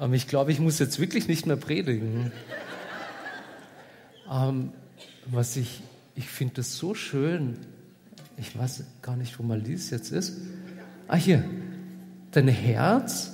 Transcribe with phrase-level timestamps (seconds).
[0.00, 2.32] Ähm, ich glaube, ich muss jetzt wirklich nicht mehr predigen.
[4.30, 4.72] ähm,
[5.26, 5.82] was ich,
[6.16, 7.58] ich finde das so schön.
[8.36, 10.38] Ich weiß gar nicht, wo Malise jetzt ist.
[11.06, 11.44] Ah, hier.
[12.32, 13.32] Dein Herz,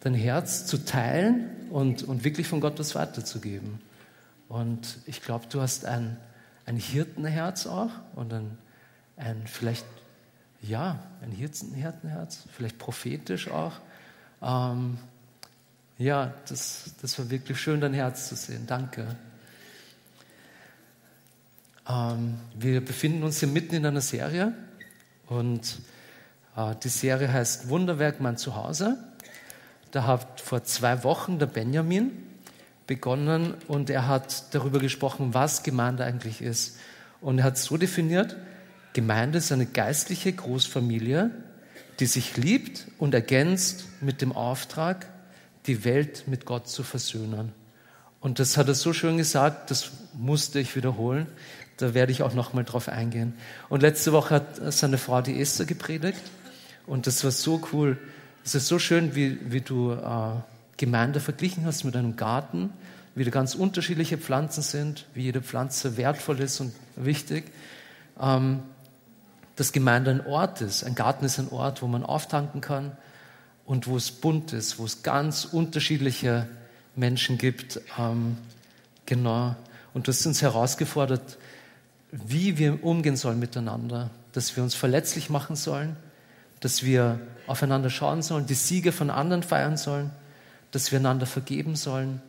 [0.00, 3.80] dein Herz zu teilen und, und wirklich von Gott was weiterzugeben.
[4.48, 6.16] Und ich glaube, du hast ein,
[6.66, 8.58] ein Hirtenherz auch und ein,
[9.16, 9.84] ein vielleicht,
[10.62, 13.74] ja, ein Hirtenherz, vielleicht prophetisch auch.
[14.40, 14.98] Ähm,
[16.00, 18.66] ja, das, das war wirklich schön, dein Herz zu sehen.
[18.66, 19.06] Danke.
[21.86, 24.54] Ähm, wir befinden uns hier mitten in einer Serie
[25.26, 25.78] und
[26.56, 28.96] äh, die Serie heißt Wunderwerk mein Zuhause.
[29.90, 32.12] Da hat vor zwei Wochen der Benjamin
[32.86, 36.78] begonnen und er hat darüber gesprochen, was Gemeinde eigentlich ist.
[37.20, 38.36] Und er hat so definiert,
[38.94, 41.30] Gemeinde ist eine geistliche Großfamilie,
[41.98, 45.06] die sich liebt und ergänzt mit dem Auftrag,
[45.70, 47.52] die Welt mit Gott zu versöhnen.
[48.18, 51.28] Und das hat er so schön gesagt, das musste ich wiederholen.
[51.76, 53.34] Da werde ich auch noch mal drauf eingehen.
[53.68, 56.20] Und letzte Woche hat seine Frau die Esther gepredigt.
[56.88, 57.98] Und das war so cool.
[58.44, 60.32] Es ist so schön, wie, wie du äh,
[60.76, 62.70] Gemeinde verglichen hast mit einem Garten,
[63.14, 67.44] wie da ganz unterschiedliche Pflanzen sind, wie jede Pflanze wertvoll ist und wichtig.
[68.20, 68.64] Ähm,
[69.54, 70.82] dass Gemeinde ein Ort ist.
[70.82, 72.96] Ein Garten ist ein Ort, wo man auftanken kann
[73.70, 76.48] und wo es bunt ist, wo es ganz unterschiedliche
[76.96, 77.80] Menschen gibt.
[77.96, 78.36] Ähm,
[79.06, 79.54] genau.
[79.94, 81.38] Und du hast uns herausgefordert,
[82.10, 85.94] wie wir umgehen sollen miteinander, dass wir uns verletzlich machen sollen,
[86.58, 90.10] dass wir aufeinander schauen sollen, die Siege von anderen feiern sollen,
[90.72, 92.20] dass wir einander vergeben sollen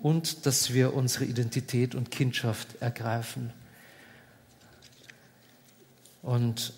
[0.00, 3.52] und dass wir unsere Identität und Kindschaft ergreifen.
[6.20, 6.72] Und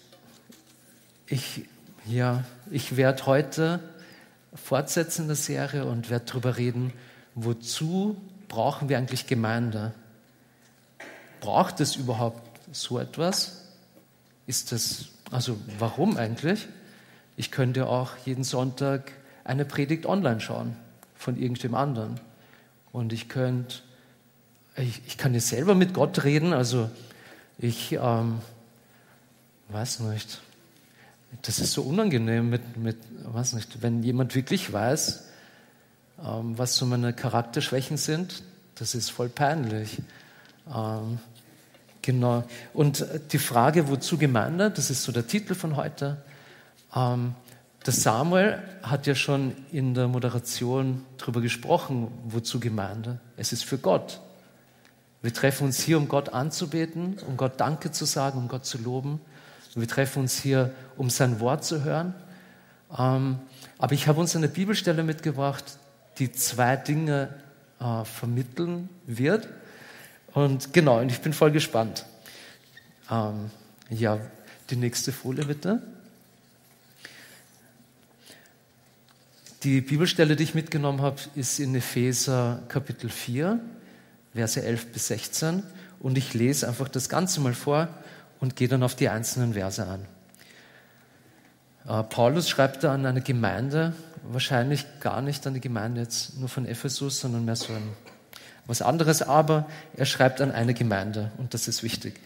[1.28, 1.64] ich,
[2.08, 3.80] ja, ich werde heute
[4.54, 6.92] fortsetzen in der Serie und werde darüber reden,
[7.34, 8.16] wozu
[8.48, 9.92] brauchen wir eigentlich Gemeinde?
[11.40, 13.62] Braucht es überhaupt so etwas?
[14.46, 16.68] Ist das, also warum eigentlich?
[17.36, 19.12] Ich könnte auch jeden Sonntag
[19.45, 20.77] eine Predigt online schauen
[21.14, 22.20] von irgendjemand anderen.
[22.92, 23.77] Und ich könnte,
[24.77, 26.90] ich, ich kann jetzt selber mit Gott reden, also
[27.58, 28.40] ich ähm,
[29.68, 30.40] weiß nicht,
[31.42, 35.24] das ist so unangenehm mit, mit weiß nicht, wenn jemand wirklich weiß,
[36.24, 38.42] ähm, was so meine Charakterschwächen sind,
[38.77, 39.98] das ist voll peinlich.
[40.75, 41.19] Ähm,
[42.02, 42.45] genau.
[42.73, 46.19] Und die Frage, wozu Gemeinde, das ist so der Titel von heute.
[46.95, 47.35] Ähm,
[47.85, 53.20] der Samuel hat ja schon in der Moderation darüber gesprochen, wozu Gemeinde.
[53.36, 54.20] Es ist für Gott.
[55.23, 58.79] Wir treffen uns hier, um Gott anzubeten, um Gott Danke zu sagen, um Gott zu
[58.79, 59.20] loben.
[59.77, 62.14] Wir treffen uns hier, um sein Wort zu hören.
[62.98, 63.39] Ähm,
[63.77, 65.64] aber ich habe uns eine Bibelstelle mitgebracht,
[66.19, 67.29] die zwei Dinge
[67.79, 69.48] äh, vermitteln wird.
[70.33, 72.07] Und genau, und ich bin voll gespannt.
[73.11, 73.51] Ähm,
[73.91, 74.19] ja,
[74.70, 75.83] die nächste Folie bitte.
[79.63, 83.61] Die Bibelstelle, die ich mitgenommen habe, ist in Epheser Kapitel 4,
[84.35, 85.63] Verse 11 bis 16.
[86.01, 87.89] Und ich lese einfach das Ganze mal vor
[88.41, 90.07] und gehe dann auf die einzelnen Verse an.
[91.89, 93.92] Äh, Paulus schreibt da an eine Gemeinde,
[94.24, 97.89] wahrscheinlich gar nicht an die Gemeinde jetzt nur von Ephesus, sondern mehr so ein
[98.69, 102.19] was anderes, aber er schreibt an eine Gemeinde und das ist wichtig.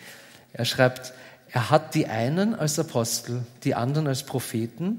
[0.55, 1.13] Er schreibt,
[1.53, 4.99] er hat die einen als Apostel, die anderen als Propheten,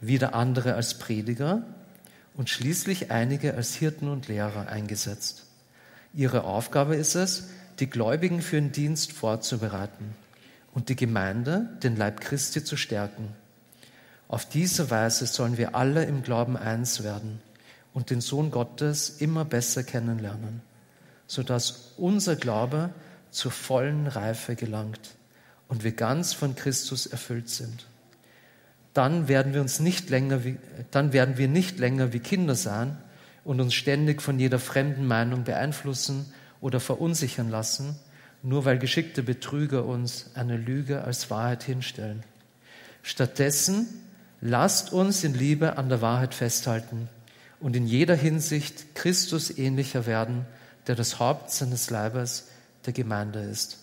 [0.00, 1.62] wieder andere als Prediger
[2.34, 5.44] und schließlich einige als Hirten und Lehrer eingesetzt.
[6.14, 10.14] Ihre Aufgabe ist es, die Gläubigen für den Dienst vorzubereiten
[10.74, 13.28] und die Gemeinde, den Leib Christi, zu stärken.
[14.28, 17.40] Auf diese Weise sollen wir alle im Glauben eins werden
[17.92, 20.62] und den Sohn Gottes immer besser kennenlernen,
[21.26, 22.90] sodass unser Glaube
[23.30, 25.16] zur vollen Reife gelangt
[25.68, 27.86] und wir ganz von Christus erfüllt sind.
[28.94, 30.58] Dann werden wir uns nicht länger wie,
[30.90, 32.98] dann werden wir nicht länger wie Kinder sein
[33.44, 37.96] und uns ständig von jeder fremden Meinung beeinflussen oder verunsichern lassen,
[38.42, 42.22] nur weil geschickte Betrüger uns eine Lüge als Wahrheit hinstellen.
[43.02, 43.86] Stattdessen
[44.42, 47.10] Lasst uns in Liebe an der Wahrheit festhalten
[47.60, 50.46] und in jeder Hinsicht Christus ähnlicher werden,
[50.86, 52.48] der das Haupt seines Leibes
[52.86, 53.78] der Gemeinde ist.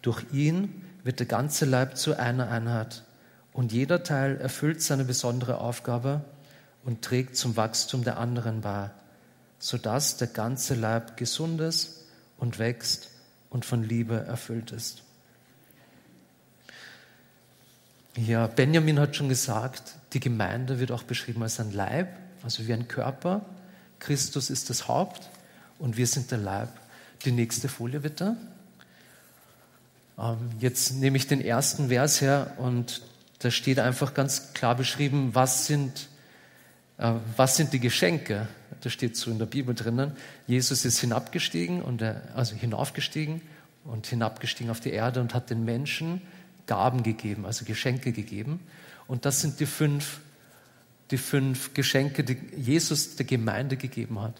[0.00, 3.04] Durch ihn wird der ganze Leib zu einer Einheit
[3.52, 6.24] und jeder Teil erfüllt seine besondere Aufgabe
[6.82, 8.88] und trägt zum Wachstum der anderen bei,
[9.58, 11.99] sodass der ganze Leib gesund ist
[12.40, 13.10] und wächst
[13.50, 15.02] und von Liebe erfüllt ist.
[18.16, 22.08] Ja, Benjamin hat schon gesagt, die Gemeinde wird auch beschrieben als ein Leib
[22.42, 23.42] also wie ein Körper.
[23.98, 25.28] Christus ist das Haupt
[25.78, 26.68] und wir sind der Leib.
[27.24, 28.36] Die nächste Folie bitte.
[30.18, 33.02] Ähm, jetzt nehme ich den ersten Vers her und
[33.40, 36.08] da steht einfach ganz klar beschrieben, was sind,
[37.36, 38.46] was sind die Geschenke.
[38.82, 40.12] Da steht so in der Bibel drinnen.
[40.46, 43.40] Jesus ist hinabgestiegen und er, also hinaufgestiegen
[43.84, 46.20] und hinabgestiegen auf die Erde und hat den Menschen
[46.66, 48.60] Gaben gegeben, also Geschenke gegeben.
[49.08, 50.20] Und das sind die fünf,
[51.10, 54.34] die fünf Geschenke, die Jesus der Gemeinde gegeben hat.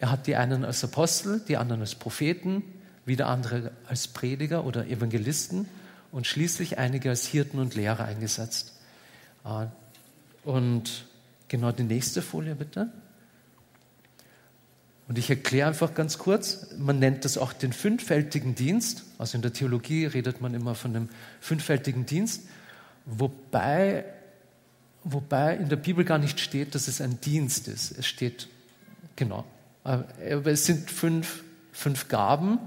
[0.00, 2.62] Er hat die einen als Apostel, die anderen als Propheten,
[3.06, 5.68] wieder andere als Prediger oder Evangelisten
[6.10, 8.72] und schließlich einige als Hirten und Lehrer eingesetzt.
[9.44, 9.68] Ah,
[10.44, 11.04] und
[11.50, 12.90] genau die nächste Folie bitte.
[15.08, 19.02] Und ich erkläre einfach ganz kurz, man nennt das auch den fünffältigen Dienst.
[19.18, 21.08] Also in der Theologie redet man immer von dem
[21.40, 22.42] fünffältigen Dienst,
[23.04, 24.04] wobei,
[25.02, 27.90] wobei in der Bibel gar nicht steht, dass es ein Dienst ist.
[27.98, 28.48] Es steht,
[29.16, 29.44] genau,
[29.82, 31.42] aber es sind fünf,
[31.72, 32.60] fünf Gaben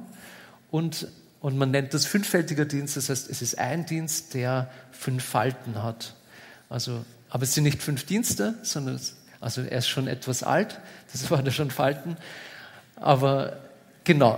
[0.69, 1.07] und,
[1.39, 2.97] und man nennt das fünffältiger Dienst.
[2.97, 6.15] Das heißt, es ist ein Dienst, der fünf Falten hat.
[6.67, 9.01] Also, aber es sind nicht fünf Dienste, sondern
[9.41, 10.79] also er ist schon etwas alt,
[11.11, 12.15] das war da schon Falten.
[12.95, 13.57] Aber
[14.03, 14.37] genau,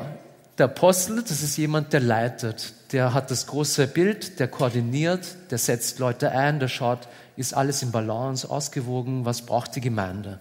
[0.58, 5.58] der Apostel, das ist jemand, der leitet, der hat das große Bild, der koordiniert, der
[5.58, 10.40] setzt Leute ein, der schaut, ist alles im Balance, ausgewogen, was braucht die Gemeinde.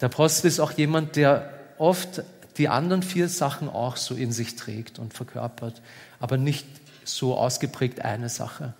[0.00, 2.24] Der Apostel ist auch jemand, der oft
[2.56, 5.80] die anderen vier Sachen auch so in sich trägt und verkörpert,
[6.18, 6.66] aber nicht
[7.04, 8.74] so ausgeprägt eine Sache.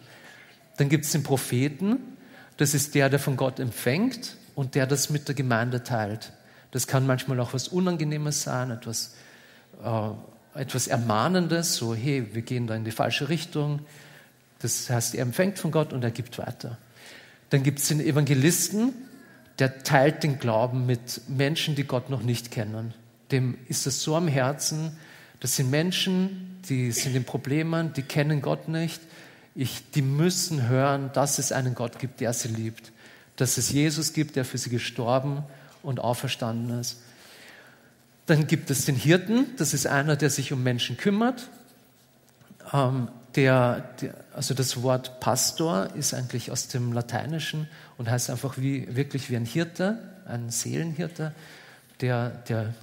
[0.77, 2.16] Dann gibt es den Propheten,
[2.57, 6.33] das ist der, der von Gott empfängt und der das mit der Gemeinde teilt.
[6.71, 9.15] Das kann manchmal auch was Unangenehmes sein, etwas,
[9.83, 13.81] äh, etwas Ermahnendes, so hey, wir gehen da in die falsche Richtung.
[14.61, 16.79] Das heißt, er empfängt von Gott und er gibt weiter.
[17.51, 18.95] Dann gibt es den Evangelisten,
[19.59, 22.95] der teilt den Glauben mit Menschen, die Gott noch nicht kennen.
[23.31, 24.97] Dem ist es so am Herzen,
[25.41, 29.01] das sind Menschen, die sind in Problemen, die kennen Gott nicht.
[29.57, 32.93] Ich, die müssen hören, dass es einen Gott gibt, der sie liebt
[33.37, 35.45] dass es Jesus gibt, der für sie gestorben
[35.83, 37.01] und auferstanden ist.
[38.25, 41.49] Dann gibt es den Hirten, das ist einer, der sich um Menschen kümmert.
[42.73, 47.69] Ähm, der, der, also das Wort Pastor ist eigentlich aus dem Lateinischen
[47.99, 51.33] und heißt einfach wie, wirklich wie ein Hirte, ein Seelenhirte,
[52.01, 52.75] der, der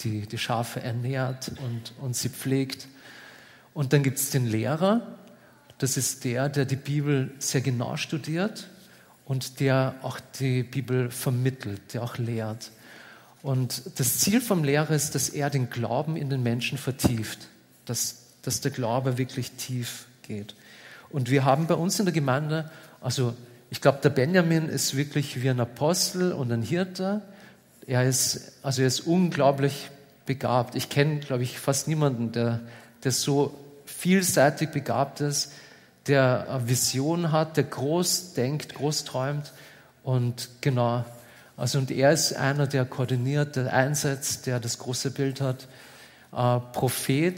[0.00, 2.86] die, die Schafe ernährt und, und sie pflegt.
[3.74, 5.02] Und dann gibt es den Lehrer,
[5.78, 8.68] das ist der, der die Bibel sehr genau studiert
[9.26, 12.70] und der auch die Bibel vermittelt, der auch lehrt.
[13.42, 17.48] Und das Ziel vom Lehrer ist, dass er den Glauben in den Menschen vertieft,
[17.84, 20.54] dass, dass der Glaube wirklich tief geht.
[21.10, 22.70] Und wir haben bei uns in der Gemeinde,
[23.00, 23.34] also
[23.70, 27.22] ich glaube, der Benjamin ist wirklich wie ein Apostel und ein Hirte.
[27.86, 29.90] Er ist, also er ist unglaublich
[30.24, 30.74] begabt.
[30.74, 32.60] Ich kenne, glaube ich, fast niemanden, der,
[33.04, 35.52] der so vielseitig begabt ist
[36.06, 39.52] der Vision hat, der groß denkt, groß träumt.
[40.02, 41.04] Und genau,
[41.56, 45.66] also und er ist einer, der koordiniert, der einsetzt, der das große Bild hat.
[46.32, 47.34] Äh, Prophet,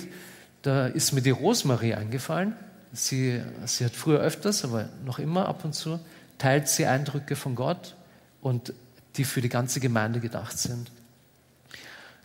[0.62, 2.54] da ist mir die Rosmarie eingefallen.
[2.92, 6.00] Sie, sie hat früher öfters, aber noch immer ab und zu,
[6.38, 7.94] teilt sie Eindrücke von Gott
[8.40, 8.72] und
[9.16, 10.90] die für die ganze Gemeinde gedacht sind.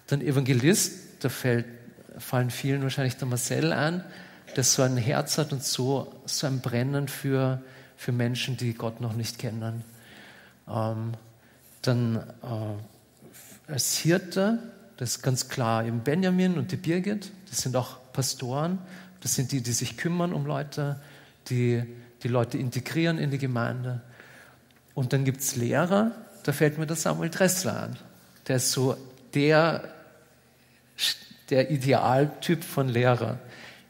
[0.07, 1.65] Dann Evangelist, da fällt,
[2.17, 4.03] fallen vielen wahrscheinlich der Marcel ein,
[4.57, 7.61] der so ein Herz hat und so, so ein Brennen für,
[7.97, 9.83] für Menschen, die Gott noch nicht kennen.
[10.67, 11.13] Ähm,
[11.81, 14.59] dann äh, als Hirte,
[14.97, 18.79] das ist ganz klar eben Benjamin und die Birgit, das sind auch Pastoren,
[19.21, 20.99] das sind die, die sich kümmern um Leute,
[21.49, 21.83] die
[22.23, 24.01] die Leute integrieren in die Gemeinde.
[24.93, 26.11] Und dann gibt es Lehrer,
[26.43, 27.97] da fällt mir der Samuel Dressler an.
[28.47, 28.97] Der ist so
[29.33, 29.89] der,
[31.49, 33.39] der Idealtyp von Lehrer.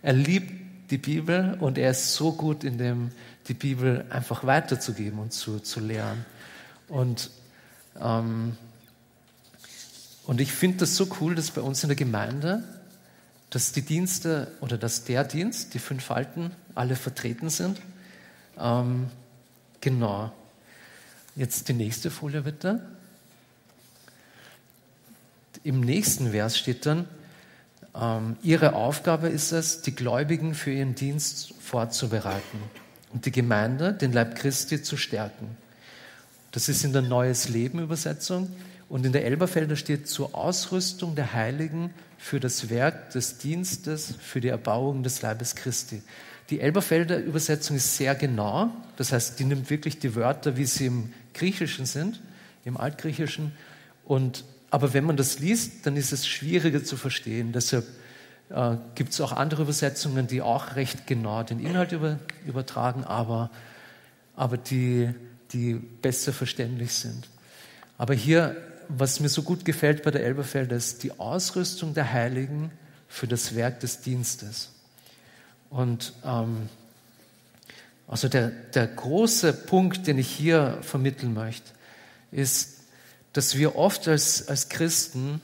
[0.04, 3.12] Er liebt die Bibel und er ist so gut in dem,
[3.48, 6.26] die Bibel einfach weiterzugeben und zu, zu lehren.
[6.90, 7.32] Und,
[8.00, 8.58] ähm,
[10.26, 12.64] und ich finde das so cool, dass bei uns in der Gemeinde,
[13.50, 17.80] dass die Dienste oder dass der Dienst, die fünf Falten, alle vertreten sind.
[18.60, 19.08] Ähm,
[19.80, 20.34] genau.
[21.36, 22.86] Jetzt die nächste Folie bitte.
[25.64, 27.08] Im nächsten Vers steht dann,
[28.42, 32.60] ihre Aufgabe ist es, die Gläubigen für ihren Dienst vorzubereiten
[33.14, 35.58] und die Gemeinde, den Leib Christi, zu stärken.
[36.52, 38.50] Das ist in der Neues Leben Übersetzung.
[38.90, 44.40] Und in der Elberfelder steht zur Ausrüstung der Heiligen für das Werk des Dienstes, für
[44.40, 46.04] die Erbauung des Leibes Christi.
[46.52, 48.70] Die Elberfelder Übersetzung ist sehr genau.
[48.98, 52.22] Das heißt, die nimmt wirklich die Wörter, wie sie im Griechischen sind.
[52.66, 53.52] im Altgriechischen.
[54.06, 57.52] Und, aber wenn man das liest, dann ist es schwieriger zu verstehen.
[57.52, 57.86] Deshalb
[58.50, 63.52] äh, gibt es auch andere Übersetzungen, die auch recht genau den Inhalt über, übertragen, aber,
[64.36, 65.14] aber die,
[65.52, 67.30] die besser verständlich sind.
[68.00, 68.58] Aber hier,
[68.90, 72.72] was mir so gut gefällt bei der Elberfelder, ist die Ausrüstung der Heiligen
[73.08, 74.72] für das Werk des Dienstes.
[75.70, 76.68] Und ähm,
[78.08, 81.70] also der, der große Punkt, den ich hier vermitteln möchte,
[82.32, 82.73] ist,
[83.34, 85.42] dass wir oft als, als Christen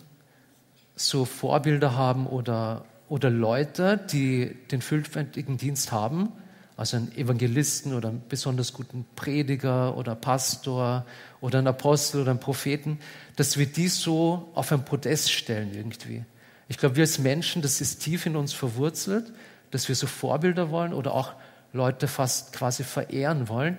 [0.96, 6.32] so Vorbilder haben oder, oder Leute, die den fünffältigen Dienst haben,
[6.78, 11.06] also einen Evangelisten oder einen besonders guten Prediger oder Pastor
[11.42, 13.00] oder einen Apostel oder einen Propheten,
[13.36, 16.24] dass wir die so auf ein Podest stellen irgendwie.
[16.70, 19.34] Ich glaube, wir als Menschen, das ist tief in uns verwurzelt,
[19.72, 21.34] dass wir so Vorbilder wollen oder auch
[21.74, 23.78] Leute fast quasi verehren wollen.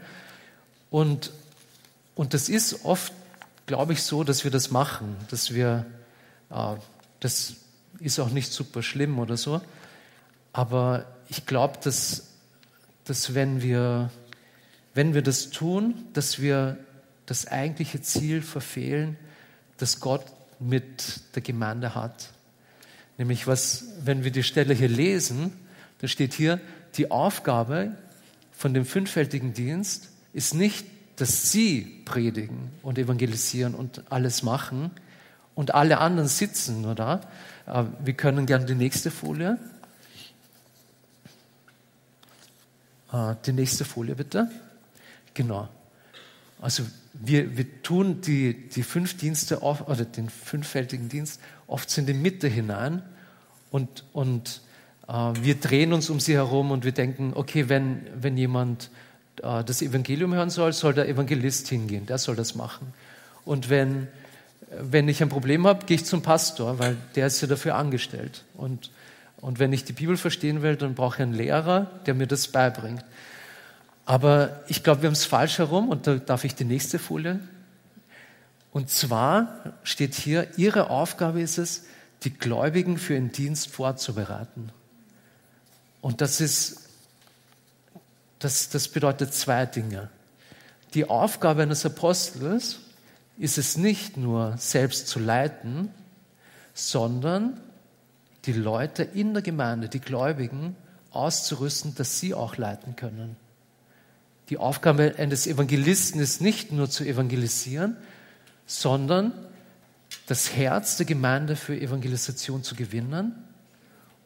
[0.90, 1.32] Und,
[2.14, 3.12] und das ist oft,
[3.70, 5.86] glaube ich, so, dass wir das machen, dass wir,
[6.50, 6.74] äh,
[7.20, 7.54] das
[8.00, 9.60] ist auch nicht super schlimm oder so,
[10.52, 12.30] aber ich glaube, dass,
[13.04, 14.10] dass wenn, wir,
[14.92, 16.78] wenn wir das tun, dass wir
[17.26, 19.16] das eigentliche Ziel verfehlen,
[19.76, 20.24] das Gott
[20.58, 22.30] mit der Gemeinde hat.
[23.18, 25.52] Nämlich was, wenn wir die Stelle hier lesen,
[25.98, 26.60] da steht hier,
[26.96, 27.92] die Aufgabe
[28.50, 30.84] von dem fünffältigen Dienst ist nicht,
[31.20, 34.90] dass sie predigen und evangelisieren und alles machen
[35.54, 37.20] und alle anderen sitzen nur da.
[37.66, 39.58] Äh, wir können gerne die nächste Folie.
[43.12, 44.50] Äh, die nächste Folie bitte.
[45.34, 45.68] Genau.
[46.60, 52.14] Also wir, wir tun die, die fünf Dienste oder den fünffältigen Dienst oft in die
[52.14, 53.02] Mitte hinein
[53.70, 54.62] und, und
[55.08, 58.90] äh, wir drehen uns um sie herum und wir denken, okay, wenn, wenn jemand
[59.40, 62.92] das Evangelium hören soll, soll der Evangelist hingehen, der soll das machen.
[63.44, 64.08] Und wenn,
[64.78, 68.44] wenn ich ein Problem habe, gehe ich zum Pastor, weil der ist ja dafür angestellt.
[68.54, 68.90] Und,
[69.40, 72.48] und wenn ich die Bibel verstehen will, dann brauche ich einen Lehrer, der mir das
[72.48, 73.04] beibringt.
[74.04, 77.40] Aber ich glaube, wir haben es falsch herum und da darf ich die nächste Folie.
[78.72, 81.84] Und zwar steht hier, Ihre Aufgabe ist es,
[82.22, 84.70] die Gläubigen für ihren Dienst vorzubereiten.
[86.00, 86.89] Und das ist,
[88.40, 90.08] das, das bedeutet zwei Dinge.
[90.94, 92.80] Die Aufgabe eines Apostels
[93.38, 95.90] ist es nicht nur selbst zu leiten,
[96.74, 97.60] sondern
[98.46, 100.74] die Leute in der Gemeinde, die Gläubigen,
[101.10, 103.36] auszurüsten, dass sie auch leiten können.
[104.48, 107.96] Die Aufgabe eines Evangelisten ist nicht nur zu evangelisieren,
[108.66, 109.32] sondern
[110.26, 113.44] das Herz der Gemeinde für Evangelisation zu gewinnen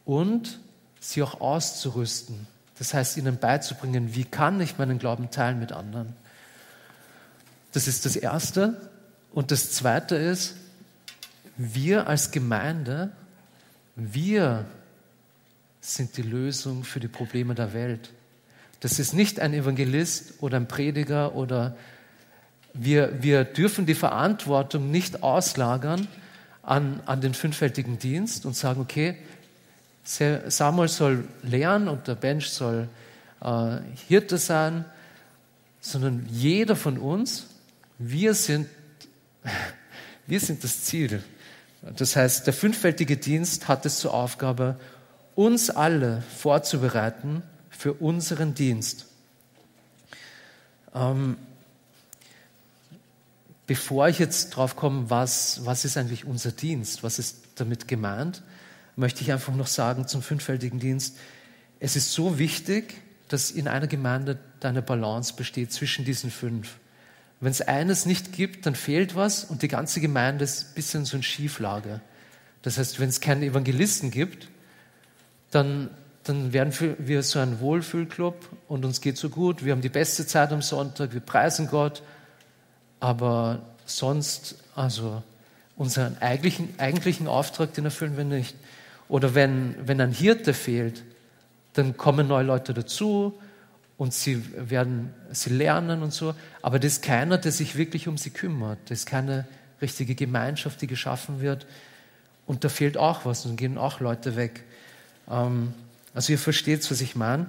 [0.04, 0.61] und
[1.00, 2.47] sie auch auszurüsten.
[2.78, 6.14] Das heißt, ihnen beizubringen, wie kann ich meinen Glauben teilen mit anderen.
[7.73, 8.90] Das ist das Erste.
[9.33, 10.54] Und das Zweite ist,
[11.57, 13.12] wir als Gemeinde,
[13.97, 14.64] wir
[15.81, 18.11] sind die Lösung für die Probleme der Welt.
[18.81, 21.76] Das ist nicht ein Evangelist oder ein Prediger oder
[22.73, 26.09] wir, wir dürfen die Verantwortung nicht auslagern
[26.62, 29.16] an, an den fünffältigen Dienst und sagen, okay,
[30.05, 32.89] Samuel soll lernen und der Bench soll
[33.41, 34.85] äh, Hirte sein,
[35.81, 37.47] sondern jeder von uns,
[37.99, 38.69] wir sind,
[40.27, 41.23] wir sind das Ziel.
[41.97, 44.79] Das heißt, der fünffältige Dienst hat es zur Aufgabe,
[45.35, 49.07] uns alle vorzubereiten für unseren Dienst.
[50.95, 51.37] Ähm,
[53.67, 58.43] bevor ich jetzt drauf komme, was, was ist eigentlich unser Dienst, was ist damit gemeint,
[58.97, 61.17] möchte ich einfach noch sagen zum fünffältigen Dienst,
[61.81, 62.95] es ist so wichtig,
[63.29, 66.77] dass in einer Gemeinde eine Balance besteht zwischen diesen fünf.
[67.41, 71.05] Wenn es eines nicht gibt, dann fehlt was und die ganze Gemeinde ist ein bisschen
[71.05, 72.01] so in Schieflage.
[72.63, 74.49] Das heißt, wenn es keinen Evangelisten gibt,
[75.51, 75.91] dann,
[76.23, 79.65] dann werden wir so ein Wohlfühlclub und uns geht so gut.
[79.65, 82.03] Wir haben die beste Zeit am Sonntag, wir preisen Gott,
[83.01, 85.23] aber sonst, also
[85.77, 88.57] unseren eigentlichen, eigentlichen Auftrag, den erfüllen wir nicht.
[89.09, 91.03] Oder wenn, wenn ein Hirte fehlt,
[91.75, 93.39] dann kommen neue Leute dazu
[93.97, 96.35] und sie werden, sie lernen und so.
[96.63, 98.79] Aber das ist keiner, der sich wirklich um sie kümmert.
[98.87, 99.47] Das ist keine
[99.81, 101.67] richtige Gemeinschaft, die geschaffen wird.
[102.47, 104.65] Und da fehlt auch was und gehen auch Leute weg.
[105.31, 105.75] Ähm,
[106.15, 107.47] also ihr versteht, was ich meine.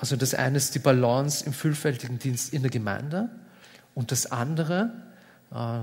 [0.00, 3.28] Also das eine ist die Balance im vielfältigen Dienst in der Gemeinde
[3.94, 4.92] und das andere,
[5.52, 5.80] äh,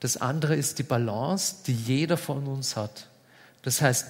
[0.00, 3.06] das andere ist die Balance, die jeder von uns hat.
[3.62, 4.08] Das heißt,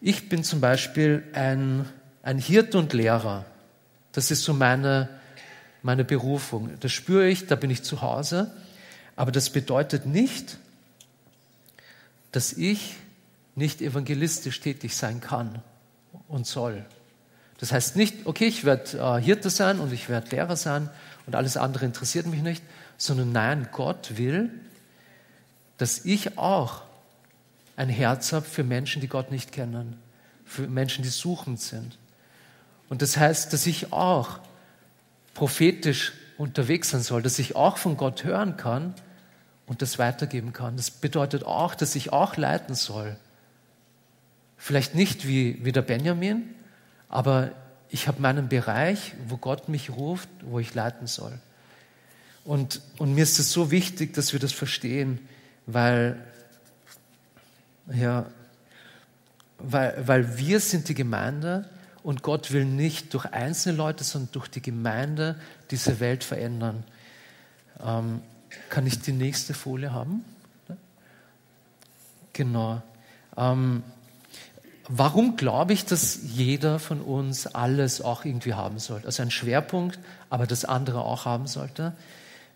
[0.00, 1.88] ich bin zum Beispiel ein,
[2.22, 3.44] ein Hirte und Lehrer.
[4.12, 5.08] Das ist so meine,
[5.82, 6.78] meine Berufung.
[6.80, 8.52] Das spüre ich, da bin ich zu Hause.
[9.16, 10.58] Aber das bedeutet nicht,
[12.32, 12.96] dass ich
[13.54, 15.62] nicht evangelistisch tätig sein kann
[16.28, 16.84] und soll.
[17.58, 20.88] Das heißt nicht, okay, ich werde äh, Hirte sein und ich werde Lehrer sein
[21.26, 22.62] und alles andere interessiert mich nicht,
[22.96, 24.50] sondern nein, Gott will,
[25.76, 26.82] dass ich auch
[27.78, 29.96] ein Herz habe für Menschen, die Gott nicht kennen,
[30.44, 31.96] für Menschen, die suchend sind.
[32.88, 34.40] Und das heißt, dass ich auch
[35.34, 38.94] prophetisch unterwegs sein soll, dass ich auch von Gott hören kann
[39.66, 40.76] und das weitergeben kann.
[40.76, 43.16] Das bedeutet auch, dass ich auch leiten soll.
[44.56, 46.52] Vielleicht nicht wie, wie der Benjamin,
[47.08, 47.52] aber
[47.90, 51.38] ich habe meinen Bereich, wo Gott mich ruft, wo ich leiten soll.
[52.44, 55.20] Und, und mir ist es so wichtig, dass wir das verstehen,
[55.66, 56.18] weil,
[57.92, 58.26] ja,
[59.58, 61.68] weil, weil wir sind die Gemeinde
[62.02, 65.36] und Gott will nicht durch einzelne Leute, sondern durch die Gemeinde
[65.70, 66.84] diese Welt verändern.
[67.84, 68.20] Ähm,
[68.70, 70.24] kann ich die nächste Folie haben?
[72.32, 72.80] Genau.
[73.36, 73.82] Ähm,
[74.88, 79.06] warum glaube ich, dass jeder von uns alles auch irgendwie haben sollte?
[79.06, 79.98] Also ein Schwerpunkt,
[80.30, 81.94] aber das andere auch haben sollte.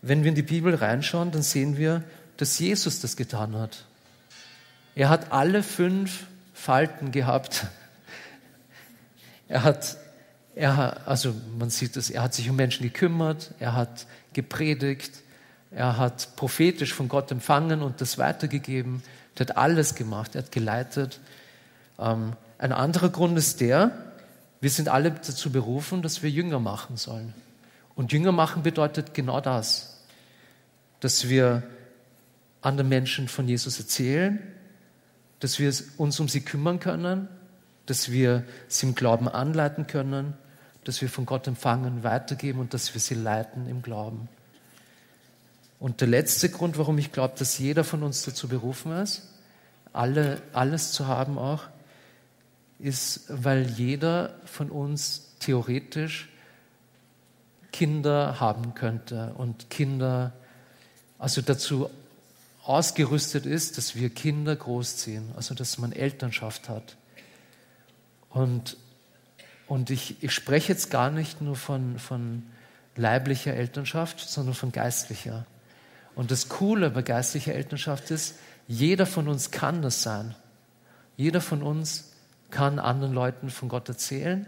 [0.01, 2.03] Wenn wir in die Bibel reinschauen, dann sehen wir,
[2.37, 3.85] dass Jesus das getan hat.
[4.95, 7.65] Er hat alle fünf Falten gehabt.
[9.47, 9.97] Er hat,
[10.55, 15.11] er, also man sieht es, er hat sich um Menschen gekümmert, er hat gepredigt,
[15.71, 19.03] er hat prophetisch von Gott empfangen und das weitergegeben.
[19.35, 21.19] Er hat alles gemacht, er hat geleitet.
[21.99, 23.91] Ähm, ein anderer Grund ist der,
[24.61, 27.33] wir sind alle dazu berufen, dass wir Jünger machen sollen.
[27.95, 30.03] Und Jünger machen bedeutet genau das,
[30.99, 31.63] dass wir
[32.61, 34.39] anderen Menschen von Jesus erzählen,
[35.43, 37.27] dass wir uns um sie kümmern können,
[37.85, 40.35] dass wir sie im Glauben anleiten können,
[40.85, 44.29] dass wir von Gott empfangen, weitergeben und dass wir sie leiten im Glauben.
[45.79, 49.23] Und der letzte Grund, warum ich glaube, dass jeder von uns dazu berufen ist,
[49.91, 51.63] alle, alles zu haben auch,
[52.79, 56.29] ist, weil jeder von uns theoretisch
[57.73, 60.31] Kinder haben könnte und Kinder,
[61.19, 61.89] also dazu
[62.63, 66.95] ausgerüstet ist, dass wir Kinder großziehen, also dass man Elternschaft hat.
[68.29, 68.77] Und,
[69.67, 72.43] und ich, ich spreche jetzt gar nicht nur von, von
[72.95, 75.45] leiblicher Elternschaft, sondern von geistlicher.
[76.15, 78.35] Und das Coole bei geistlicher Elternschaft ist,
[78.67, 80.35] jeder von uns kann das sein.
[81.17, 82.13] Jeder von uns
[82.49, 84.45] kann anderen Leuten von Gott erzählen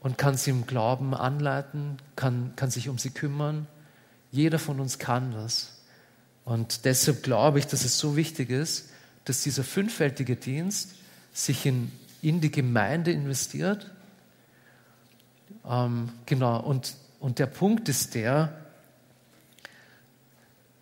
[0.00, 3.66] und kann sie im Glauben anleiten, kann, kann sich um sie kümmern.
[4.30, 5.81] Jeder von uns kann das.
[6.44, 8.90] Und deshalb glaube ich, dass es so wichtig ist,
[9.24, 10.94] dass dieser fünffältige Dienst
[11.32, 13.90] sich in, in die Gemeinde investiert.
[15.68, 18.56] Ähm, genau, und, und der Punkt ist der,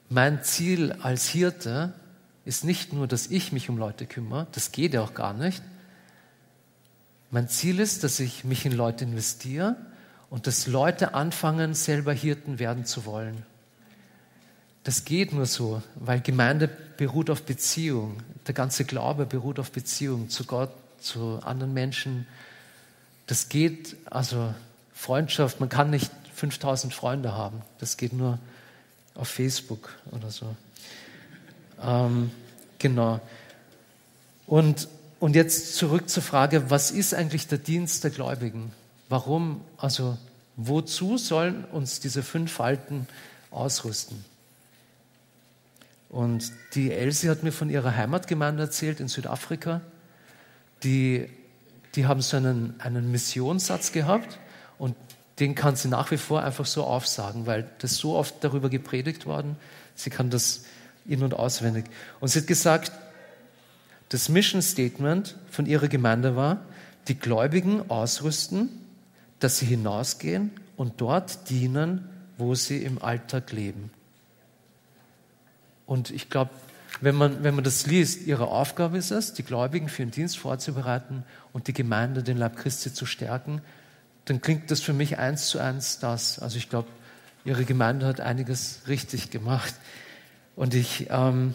[0.08, 1.92] mein Ziel als Hirte
[2.44, 5.62] ist nicht nur, dass ich mich um Leute kümmere, das geht ja auch gar nicht.
[7.30, 9.76] Mein Ziel ist, dass ich mich in Leute investiere
[10.30, 13.44] und dass Leute anfangen, selber Hirten werden zu wollen.
[14.84, 18.22] Das geht nur so, weil Gemeinde beruht auf Beziehung.
[18.46, 22.26] Der ganze Glaube beruht auf Beziehung zu Gott, zu anderen Menschen.
[23.26, 24.54] Das geht, also
[24.94, 27.62] Freundschaft, man kann nicht 5000 Freunde haben.
[27.78, 28.38] Das geht nur
[29.14, 30.56] auf Facebook oder so.
[31.82, 32.30] Ähm,
[32.78, 33.20] genau.
[34.46, 34.88] Und,
[35.20, 38.72] und jetzt zurück zur Frage, was ist eigentlich der Dienst der Gläubigen?
[39.08, 40.16] Warum, also
[40.56, 43.06] wozu sollen uns diese fünf Falten
[43.50, 44.24] ausrüsten?
[46.10, 49.80] Und die Elsie hat mir von ihrer Heimatgemeinde erzählt in Südafrika.
[50.82, 51.28] Die,
[51.94, 54.38] die haben so einen, einen Missionssatz gehabt
[54.76, 54.96] und
[55.38, 59.24] den kann sie nach wie vor einfach so aufsagen, weil das so oft darüber gepredigt
[59.24, 59.56] worden.
[59.94, 60.64] Sie kann das
[61.06, 61.84] in- und auswendig.
[62.18, 62.92] Und sie hat gesagt,
[64.08, 66.58] das Mission Statement von ihrer Gemeinde war,
[67.08, 68.68] die Gläubigen ausrüsten,
[69.38, 73.90] dass sie hinausgehen und dort dienen, wo sie im Alltag leben.
[75.90, 76.50] Und ich glaube,
[77.00, 80.38] wenn man, wenn man das liest, ihre Aufgabe ist es, die Gläubigen für den Dienst
[80.38, 83.60] vorzubereiten und die Gemeinde, den Leib Christi zu stärken
[84.30, 86.38] dann klingt das für mich eins zu eins das.
[86.38, 86.88] Also ich glaube,
[87.44, 89.74] Ihre Gemeinde hat einiges richtig gemacht.
[90.54, 91.54] Und ich, ähm,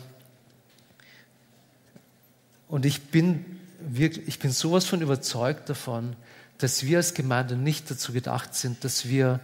[2.67, 3.45] und ich bin
[3.79, 6.17] wirklich, ich bin sowas von überzeugt davon,
[6.57, 9.39] dass wir als Gemeinde nicht dazu gedacht sind, dass wir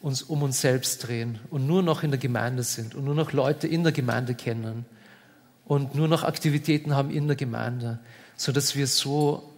[0.00, 3.32] uns um uns selbst drehen und nur noch in der Gemeinde sind und nur noch
[3.32, 4.84] Leute in der Gemeinde kennen
[5.64, 7.98] und nur noch Aktivitäten haben in der Gemeinde,
[8.36, 9.52] so dass wir so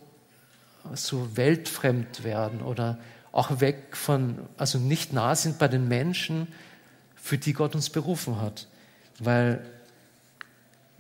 [0.95, 2.99] so weltfremd werden oder
[3.33, 6.49] auch weg von, also nicht nah sind bei den Menschen,
[7.15, 8.67] für die Gott uns berufen hat.
[9.19, 9.65] Weil,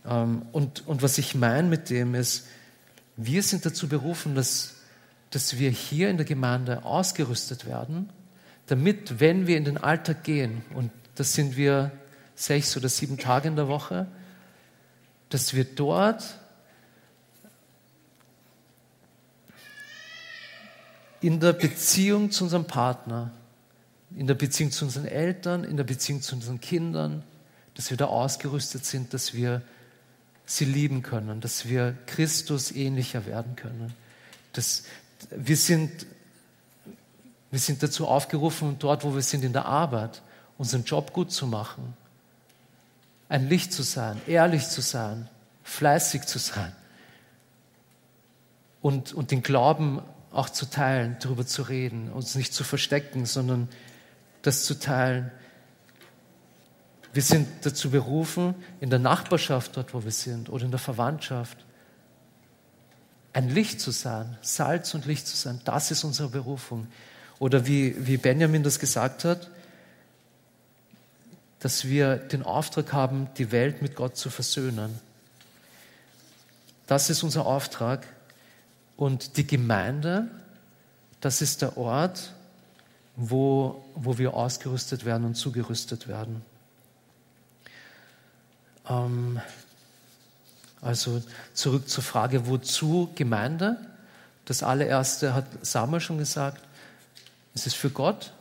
[0.05, 2.46] ähm, und, und was ich meine mit dem ist,
[3.16, 4.74] wir sind dazu berufen, dass,
[5.31, 8.11] dass wir hier in der Gemeinde ausgerüstet werden,
[8.68, 11.90] damit, wenn wir in den Alltag gehen, und das sind wir
[12.37, 14.07] sechs oder sieben Tage in der Woche,
[15.31, 16.38] dass wir dort
[21.20, 23.33] in der Beziehung zu unserem Partner,
[24.14, 27.24] in der Beziehung zu unseren Eltern, in der Beziehung zu unseren Kindern,
[27.74, 29.62] dass wir da ausgerüstet sind, dass wir
[30.46, 33.92] sie lieben können, dass wir Christus ähnlicher werden können.
[34.52, 34.85] Dass
[35.31, 36.07] wir, sind,
[37.50, 40.22] wir sind dazu aufgerufen, dort, wo wir sind in der Arbeit,
[40.58, 41.96] unseren Job gut zu machen,
[43.28, 45.28] ein Licht zu sein, ehrlich zu sein,
[45.62, 46.72] fleißig zu sein
[48.80, 53.68] und, und den Glauben auch zu teilen, darüber zu reden, uns nicht zu verstecken, sondern
[54.42, 55.30] das zu teilen.
[57.12, 61.64] Wir sind dazu berufen, in der Nachbarschaft, dort wo wir sind, oder in der Verwandtschaft,
[63.32, 65.61] ein Licht zu sein, Salz und Licht zu sein.
[65.64, 66.87] Das ist unsere Berufung.
[67.38, 69.48] Oder wie, wie Benjamin das gesagt hat,
[71.61, 74.98] dass wir den Auftrag haben, die Welt mit Gott zu versöhnen.
[76.87, 78.07] Das ist unser Auftrag.
[78.96, 80.29] Und die Gemeinde,
[81.20, 82.33] das ist der Ort,
[83.16, 86.42] wo, wo wir ausgerüstet werden und zugerüstet werden.
[88.88, 89.40] Ähm,
[90.81, 91.22] also
[91.55, 93.77] zurück zur Frage, wozu Gemeinde?
[94.44, 96.62] Das allererste hat Samuel schon gesagt,
[97.60, 98.32] es ist für Gott.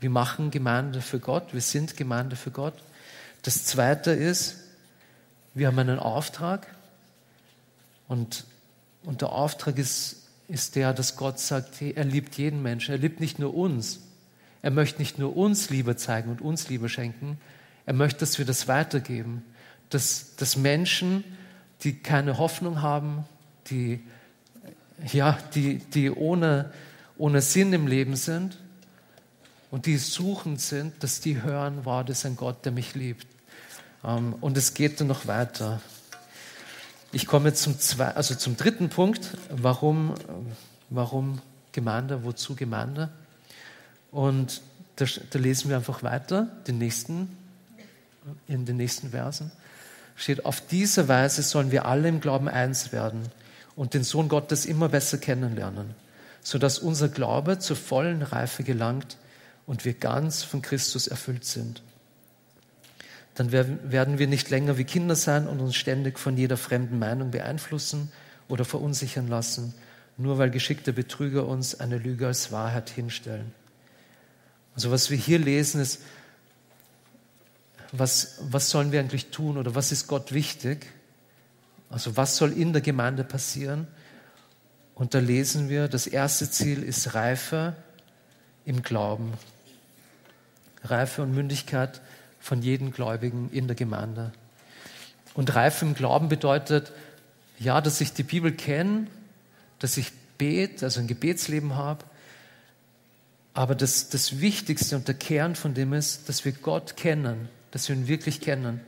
[0.00, 2.74] Wir machen Gemeinde für Gott, wir sind Gemeinde für Gott.
[3.42, 4.56] Das zweite ist,
[5.54, 6.66] wir haben einen Auftrag
[8.08, 8.44] und
[9.06, 12.90] und der Auftrag ist, ist der, dass Gott sagt, er liebt jeden Menschen.
[12.90, 14.00] Er liebt nicht nur uns.
[14.62, 17.38] Er möchte nicht nur uns Liebe zeigen und uns Liebe schenken.
[17.86, 19.44] Er möchte, dass wir das weitergeben.
[19.90, 21.22] Dass, dass Menschen,
[21.82, 23.24] die keine Hoffnung haben,
[23.70, 24.00] die,
[25.12, 26.72] ja, die, die ohne,
[27.18, 28.56] ohne Sinn im Leben sind
[29.70, 33.26] und die suchend sind, dass die hören, wow, das ein Gott, der mich liebt.
[34.04, 35.80] Ähm, und es geht dann noch weiter.
[37.12, 40.14] Ich komme zum, zwei, also zum dritten Punkt, warum,
[40.90, 41.40] warum
[41.72, 43.10] Gemeinde, wozu Gemeinde.
[44.10, 44.60] Und
[44.96, 47.36] da, da, lesen wir einfach weiter, den nächsten,
[48.48, 49.52] in den nächsten Versen.
[50.16, 53.22] Steht, auf diese Weise sollen wir alle im Glauben eins werden
[53.76, 55.94] und den Sohn Gottes immer besser kennenlernen,
[56.46, 59.16] sodass unser Glaube zur vollen Reife gelangt
[59.66, 61.82] und wir ganz von Christus erfüllt sind
[63.36, 67.30] dann werden wir nicht länger wie Kinder sein und uns ständig von jeder fremden Meinung
[67.30, 68.10] beeinflussen
[68.48, 69.74] oder verunsichern lassen,
[70.16, 73.52] nur weil geschickte Betrüger uns eine Lüge als Wahrheit hinstellen.
[74.74, 76.00] Also was wir hier lesen ist,
[77.92, 80.86] was, was sollen wir eigentlich tun oder was ist Gott wichtig?
[81.90, 83.86] Also was soll in der Gemeinde passieren?
[84.96, 87.76] Und da lesen wir, das erste Ziel ist Reife
[88.64, 89.34] im Glauben.
[90.82, 92.00] Reife und Mündigkeit
[92.40, 94.32] von jedem Gläubigen in der Gemeinde.
[95.34, 96.92] Und reif im Glauben bedeutet,
[97.58, 99.06] ja, dass ich die Bibel kenne,
[99.80, 102.04] dass ich bete, also ein Gebetsleben habe,
[103.52, 107.88] aber das, das Wichtigste und der Kern von dem ist, dass wir Gott kennen, dass
[107.88, 108.80] wir ihn wirklich kennen,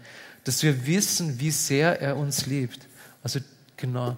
[0.44, 2.87] dass wir wissen, wie sehr er uns liebt.
[3.23, 3.40] Also
[3.77, 4.16] genau,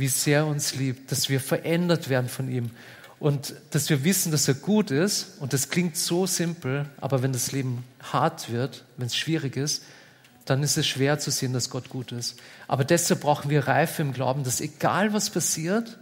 [0.00, 2.70] wie sehr er uns liebt, dass wir verändert werden von ihm.
[3.18, 7.34] Und dass wir wissen, dass er gut ist, und das klingt so simpel, aber wenn
[7.34, 9.82] das Leben hart wird, wenn es schwierig ist,
[10.46, 12.38] dann ist es schwer zu sehen, dass Gott gut ist.
[12.66, 15.98] Aber deshalb brauchen wir Reife im Glauben, dass egal was passiert,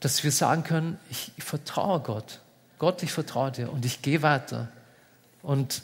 [0.00, 2.40] dass wir sagen können, ich, ich vertraue Gott.
[2.78, 4.68] Gott, ich vertraue dir und ich gehe weiter.
[5.42, 5.82] Und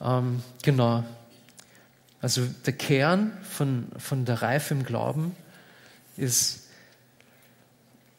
[0.00, 1.02] ähm, genau,
[2.22, 5.34] also der Kern von, von der Reife im Glauben
[6.16, 6.60] ist,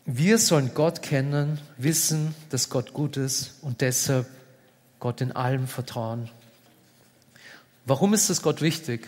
[0.05, 4.27] wir sollen Gott kennen, wissen, dass Gott gut ist und deshalb
[4.99, 6.29] Gott in allem vertrauen.
[7.85, 9.07] Warum ist es Gott wichtig?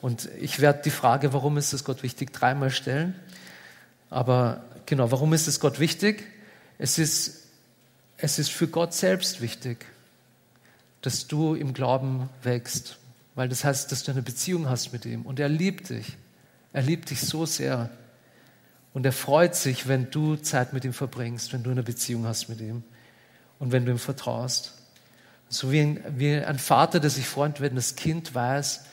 [0.00, 3.14] Und ich werde die Frage, warum ist es Gott wichtig, dreimal stellen.
[4.10, 6.24] Aber genau, warum ist es Gott wichtig?
[6.78, 7.44] Es ist,
[8.18, 9.86] es ist für Gott selbst wichtig,
[11.02, 12.98] dass du im Glauben wächst,
[13.34, 15.22] weil das heißt, dass du eine Beziehung hast mit ihm.
[15.22, 16.16] Und er liebt dich.
[16.76, 17.88] Er liebt dich so sehr.
[18.92, 22.50] Und er freut sich, wenn du Zeit mit ihm verbringst, wenn du eine Beziehung hast
[22.50, 22.84] mit ihm
[23.58, 24.74] und wenn du ihm vertraust.
[25.48, 28.84] So wie ein, wie ein Vater, der sich freut, wenn das Kind weiß,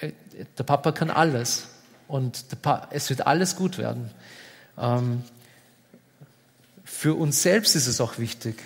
[0.00, 0.10] äh,
[0.58, 1.68] der Papa kann alles
[2.08, 2.44] und
[2.90, 4.10] es wird alles gut werden.
[4.78, 5.22] Ähm,
[6.82, 8.60] für uns selbst ist es auch wichtig,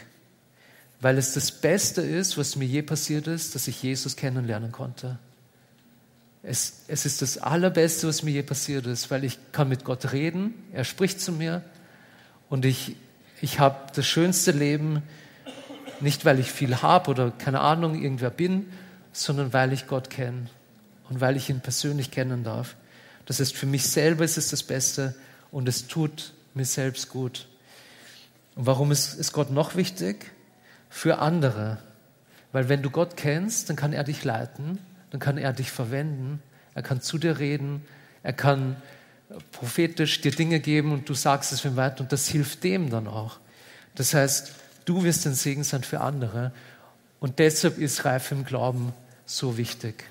[1.02, 5.18] weil es das Beste ist, was mir je passiert ist, dass ich Jesus kennenlernen konnte.
[6.46, 10.12] Es, es ist das Allerbeste, was mir je passiert ist, weil ich kann mit Gott
[10.12, 11.62] reden, er spricht zu mir
[12.50, 12.96] und ich,
[13.40, 15.02] ich habe das schönste Leben,
[16.00, 18.66] nicht weil ich viel habe oder keine Ahnung, irgendwer bin,
[19.12, 20.48] sondern weil ich Gott kenne
[21.08, 22.76] und weil ich ihn persönlich kennen darf.
[23.24, 25.14] Das ist für mich selber ist es das Beste
[25.50, 27.48] und es tut mir selbst gut.
[28.54, 30.30] Und warum ist, ist Gott noch wichtig?
[30.90, 31.78] Für andere.
[32.52, 34.78] Weil wenn du Gott kennst, dann kann er dich leiten,
[35.14, 36.42] dann kann er dich verwenden,
[36.74, 37.84] er kann zu dir reden,
[38.24, 38.74] er kann
[39.52, 43.06] prophetisch dir Dinge geben und du sagst es ihm weiter und das hilft dem dann
[43.06, 43.38] auch.
[43.94, 44.50] Das heißt,
[44.86, 46.50] du wirst ein Segen sein für andere
[47.20, 48.92] und deshalb ist Reife im Glauben
[49.24, 50.02] so wichtig.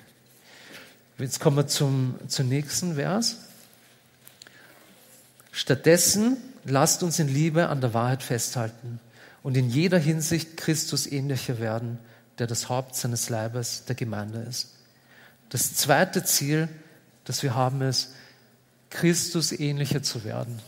[1.18, 3.40] Jetzt kommen wir zum, zum nächsten Vers.
[5.52, 9.00] Stattdessen lasst uns in Liebe an der Wahrheit festhalten
[9.42, 11.98] und in jeder Hinsicht Christus ähnlicher werden,
[12.38, 14.73] der das Haupt seines Leibes der Gemeinde ist.
[15.48, 16.68] Das zweite Ziel,
[17.24, 18.14] das wir haben, ist,
[18.90, 20.60] Christus ähnlicher zu werden.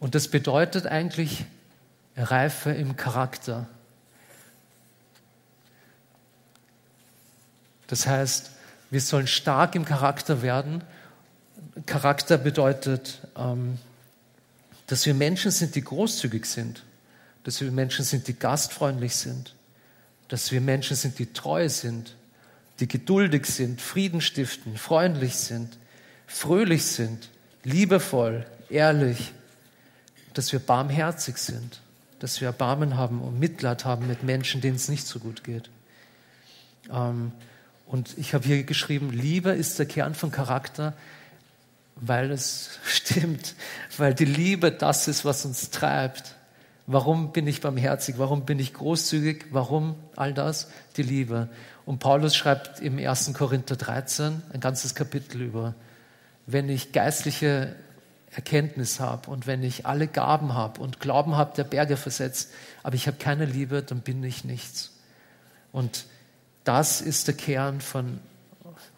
[0.00, 1.46] Und das bedeutet eigentlich
[2.16, 3.66] Reife im Charakter.
[7.86, 8.50] Das heißt,
[8.90, 10.84] wir sollen stark im Charakter werden.
[11.86, 13.78] Charakter bedeutet, ähm,
[14.86, 16.84] dass wir Menschen sind, die großzügig sind,
[17.44, 19.54] dass wir Menschen sind, die gastfreundlich sind,
[20.28, 22.14] dass wir Menschen sind, die treu sind,
[22.80, 25.78] die geduldig sind, Frieden stiften, freundlich sind,
[26.26, 27.30] fröhlich sind,
[27.64, 29.32] liebevoll, ehrlich,
[30.34, 31.80] dass wir barmherzig sind,
[32.20, 35.70] dass wir Erbarmen haben und Mitleid haben mit Menschen, denen es nicht so gut geht.
[36.90, 37.32] Ähm,
[37.86, 40.94] und ich habe hier geschrieben, Liebe ist der Kern von Charakter,
[41.96, 43.54] weil es stimmt,
[43.96, 46.34] weil die Liebe das ist, was uns treibt.
[46.86, 48.14] Warum bin ich barmherzig?
[48.18, 49.46] Warum bin ich großzügig?
[49.50, 50.68] Warum all das?
[50.96, 51.48] Die Liebe.
[51.88, 53.32] Und Paulus schreibt im 1.
[53.32, 55.74] Korinther 13 ein ganzes Kapitel über,
[56.44, 57.74] wenn ich geistliche
[58.30, 62.50] Erkenntnis habe und wenn ich alle Gaben habe und Glauben habe, der Berge versetzt,
[62.82, 64.90] aber ich habe keine Liebe, dann bin ich nichts.
[65.72, 66.04] Und
[66.62, 68.18] das ist der Kern von,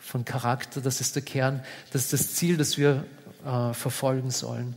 [0.00, 3.05] von Charakter, das ist der Kern, das ist das Ziel, das wir
[3.46, 4.74] äh, verfolgen sollen.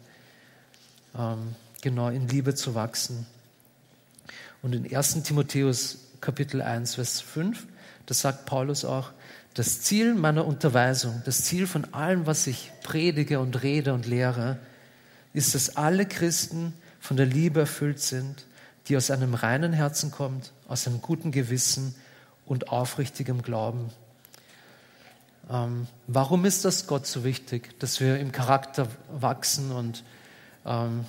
[1.18, 3.26] Ähm, genau, in Liebe zu wachsen.
[4.62, 7.66] Und in 1 Timotheus Kapitel 1, Vers 5,
[8.06, 9.12] da sagt Paulus auch,
[9.54, 14.58] das Ziel meiner Unterweisung, das Ziel von allem, was ich predige und rede und lehre,
[15.34, 18.46] ist, dass alle Christen von der Liebe erfüllt sind,
[18.88, 21.96] die aus einem reinen Herzen kommt, aus einem guten Gewissen
[22.46, 23.90] und aufrichtigem Glauben.
[25.50, 29.72] Ähm, warum ist das Gott so wichtig, dass wir im Charakter wachsen?
[29.72, 30.04] Und
[30.66, 31.06] ähm,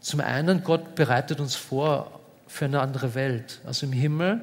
[0.00, 3.60] zum einen, Gott bereitet uns vor für eine andere Welt.
[3.64, 4.40] Also im Himmel,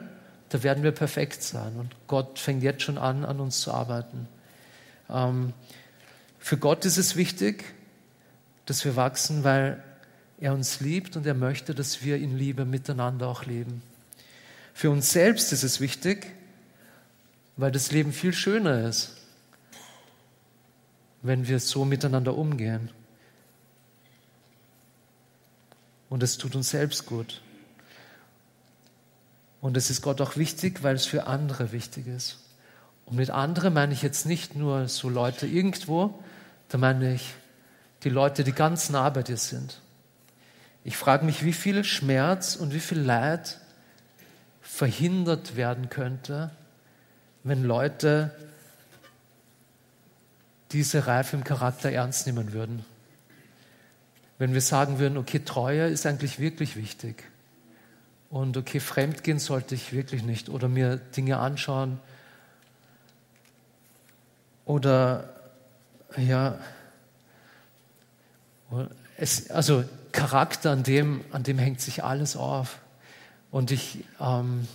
[0.50, 1.76] da werden wir perfekt sein.
[1.78, 4.28] Und Gott fängt jetzt schon an, an uns zu arbeiten.
[5.10, 5.54] Ähm,
[6.40, 7.66] für Gott ist es wichtig,
[8.66, 9.84] dass wir wachsen, weil
[10.40, 13.82] er uns liebt und er möchte, dass wir in Liebe miteinander auch leben.
[14.74, 16.32] Für uns selbst ist es wichtig,
[17.56, 19.18] weil das Leben viel schöner ist,
[21.24, 22.92] wenn wir so miteinander umgehen.
[26.10, 27.42] Und es tut uns selbst gut.
[29.62, 32.39] Und es ist Gott auch wichtig, weil es für andere wichtig ist.
[33.06, 36.24] Und mit andere meine ich jetzt nicht nur so Leute irgendwo,
[36.70, 37.34] da meine ich
[38.04, 39.80] die Leute, die ganz nah bei dir sind.
[40.84, 43.60] Ich frage mich, wie viel Schmerz und wie viel Leid
[44.62, 46.52] verhindert werden könnte,
[47.43, 48.32] wenn Leute
[50.72, 52.86] diese Reife im Charakter ernst nehmen würden.
[54.38, 57.24] Wenn wir sagen würden, okay, Treue ist eigentlich wirklich wichtig.
[58.30, 60.50] Und okay, fremdgehen sollte ich wirklich nicht.
[60.50, 62.00] Oder mir Dinge anschauen.
[64.66, 65.34] Oder
[66.18, 66.58] ja,
[69.18, 72.80] es, also Charakter, an dem, an dem hängt sich alles auf.
[73.52, 74.68] Und ich, ähm,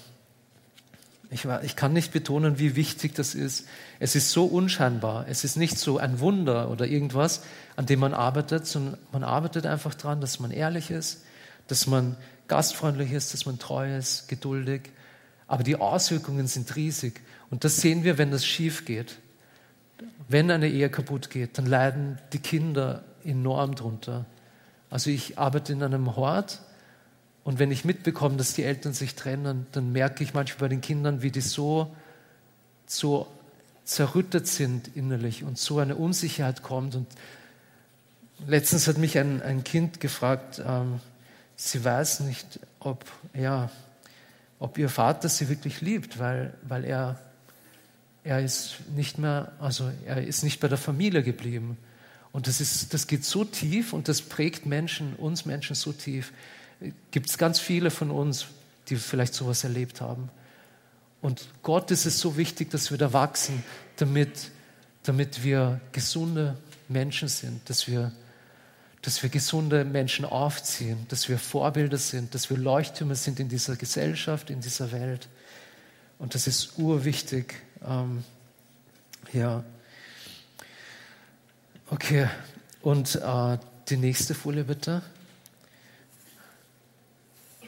[1.31, 3.67] ich, ich kann nicht betonen, wie wichtig das ist.
[3.99, 5.27] Es ist so unscheinbar.
[5.29, 7.43] Es ist nicht so ein Wunder oder irgendwas,
[7.77, 11.23] an dem man arbeitet, sondern man arbeitet einfach daran, dass man ehrlich ist,
[11.69, 12.17] dass man
[12.53, 14.91] gastfreundlich ist, dass man treu ist, geduldig.
[15.47, 17.23] Aber die Auswirkungen sind riesig.
[17.51, 19.17] Und das sehen wir, wenn das schief geht.
[20.29, 24.27] Wenn eine Ehe kaputt geht, dann leiden die Kinder enorm drunter.
[24.91, 26.61] Also ich arbeite in einem Hort
[27.43, 30.83] und wenn ich mitbekomme, dass die Eltern sich trennen, dann merke ich manchmal bei den
[30.83, 31.97] Kindern, wie die so,
[32.85, 33.27] so
[33.85, 36.97] zerrüttet sind innerlich und so eine Unsicherheit kommt.
[36.97, 37.07] Und
[38.47, 41.01] letztens hat mich ein, ein Kind gefragt, ähm,
[41.71, 43.71] sie weiß nicht, ob, ja,
[44.59, 47.21] ob ihr Vater sie wirklich liebt, weil, weil er,
[48.25, 51.77] er ist nicht mehr, also er ist nicht bei der Familie geblieben.
[52.33, 56.33] Und das, ist, das geht so tief und das prägt Menschen, uns Menschen so tief.
[57.11, 58.47] Gibt es ganz viele von uns,
[58.89, 60.31] die vielleicht sowas erlebt haben.
[61.21, 63.63] Und Gott ist es so wichtig, dass wir da wachsen,
[63.97, 64.51] damit,
[65.05, 66.57] damit wir gesunde
[66.89, 68.11] Menschen sind, dass wir,
[69.03, 73.77] dass wir gesunde Menschen aufziehen, dass wir Vorbilder sind, dass wir Leuchttürme sind in dieser
[73.77, 75.29] Gesellschaft, in dieser Welt.
[76.19, 77.55] Und das ist urwichtig.
[77.87, 78.25] Ähm,
[79.33, 79.65] ja.
[81.91, 82.29] Okay,
[82.81, 85.03] und äh, die nächste Folie bitte.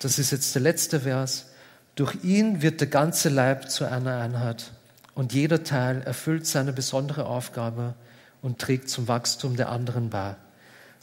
[0.01, 1.47] Das ist jetzt der letzte Vers.
[1.95, 4.73] Durch ihn wird der ganze Leib zu einer Einheit
[5.15, 7.95] und jeder Teil erfüllt seine besondere Aufgabe
[8.43, 10.35] und trägt zum Wachstum der anderen bei,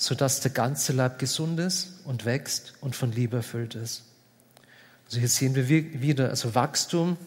[0.02, 4.02] sodass der ganze Leib gesund ist und wächst und von Liebe erfüllt ist.
[5.06, 7.18] Also hier sehen wir wieder, also Wachstum,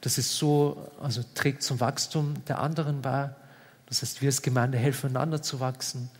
[0.00, 3.30] das ist so, also trägt zum Wachstum der anderen bei
[3.86, 6.10] das heißt, wir als Gemeinde helfen einander zu wachsen,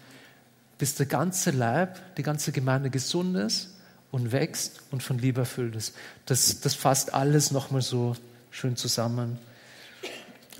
[0.78, 3.70] bis der ganze Leib, die ganze Gemeinde gesund ist
[4.12, 5.96] und wächst und von Liebe erfüllt ist.
[6.26, 8.14] Das, das fasst alles nochmal so
[8.52, 9.38] schön zusammen.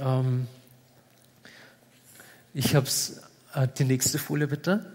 [0.00, 0.48] Ähm,
[2.54, 3.20] ich habe es,
[3.54, 4.93] äh, die nächste Folie bitte.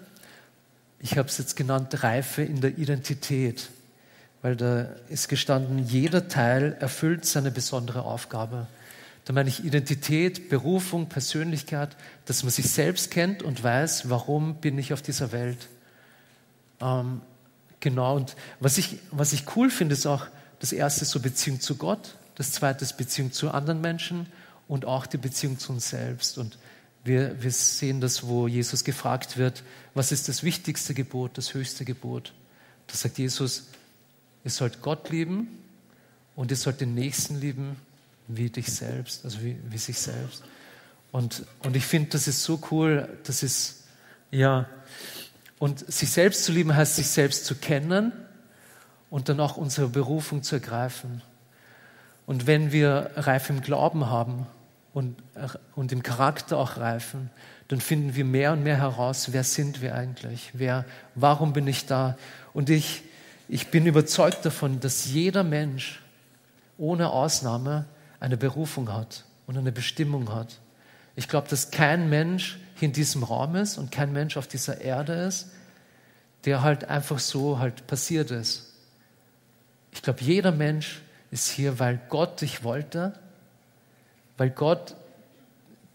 [1.00, 3.70] Ich habe es jetzt genannt, Reife in der Identität,
[4.42, 8.68] weil da ist gestanden, jeder Teil erfüllt seine besondere Aufgabe.
[9.26, 14.78] Da meine ich Identität, Berufung, Persönlichkeit, dass man sich selbst kennt und weiß, warum bin
[14.78, 15.68] ich auf dieser Welt.
[16.82, 17.22] Ähm,
[17.80, 20.26] genau, und was ich, was ich cool finde, ist auch
[20.60, 24.26] das erste so Beziehung zu Gott, das zweite ist Beziehung zu anderen Menschen
[24.68, 26.38] und auch die Beziehung zu uns selbst.
[26.38, 26.58] Und
[27.04, 31.86] wir, wir sehen das, wo Jesus gefragt wird, was ist das wichtigste Gebot, das höchste
[31.86, 32.34] Gebot?
[32.88, 33.68] Da sagt Jesus,
[34.44, 35.48] ihr sollt Gott lieben
[36.36, 37.78] und ihr sollt den Nächsten lieben
[38.28, 40.44] wie dich selbst, also wie, wie sich selbst.
[41.12, 43.84] Und, und ich finde, das ist so cool, das ist,
[44.32, 44.68] ja,
[45.58, 48.14] und sich selbst zu lieben heißt, sich selbst zu kennen
[49.10, 51.22] und dann auch unsere Berufung zu ergreifen.
[52.26, 54.46] Und wenn wir reif im Glauben haben
[54.94, 55.16] und,
[55.76, 57.30] und im Charakter auch reifen,
[57.68, 60.52] dann finden wir mehr und mehr heraus, wer sind wir eigentlich?
[60.54, 62.18] Wer, warum bin ich da?
[62.54, 63.04] Und ich,
[63.48, 66.02] ich bin überzeugt davon, dass jeder Mensch
[66.78, 67.86] ohne Ausnahme
[68.20, 70.60] eine Berufung hat und eine Bestimmung hat.
[71.16, 74.82] Ich glaube, dass kein Mensch hier in diesem Raum ist und kein Mensch auf dieser
[74.82, 75.52] Erde ist,
[76.46, 78.74] der halt einfach so halt passiert ist.
[79.92, 83.14] Ich glaube, jeder Mensch ist hier, weil Gott dich wollte,
[84.40, 84.96] weil Gott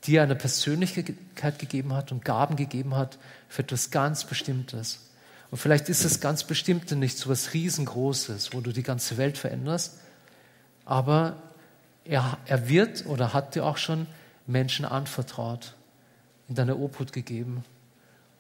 [0.04, 5.08] dir eine Persönlichkeit gegeben hat und Gaben gegeben hat für etwas ganz Bestimmtes.
[5.50, 9.38] Und vielleicht ist das ganz Bestimmte nicht so etwas Riesengroßes, wo du die ganze Welt
[9.38, 9.98] veränderst,
[10.84, 11.36] aber
[12.04, 14.06] er, er wird oder hat dir auch schon
[14.46, 15.74] Menschen anvertraut,
[16.50, 17.64] in deine Obhut gegeben.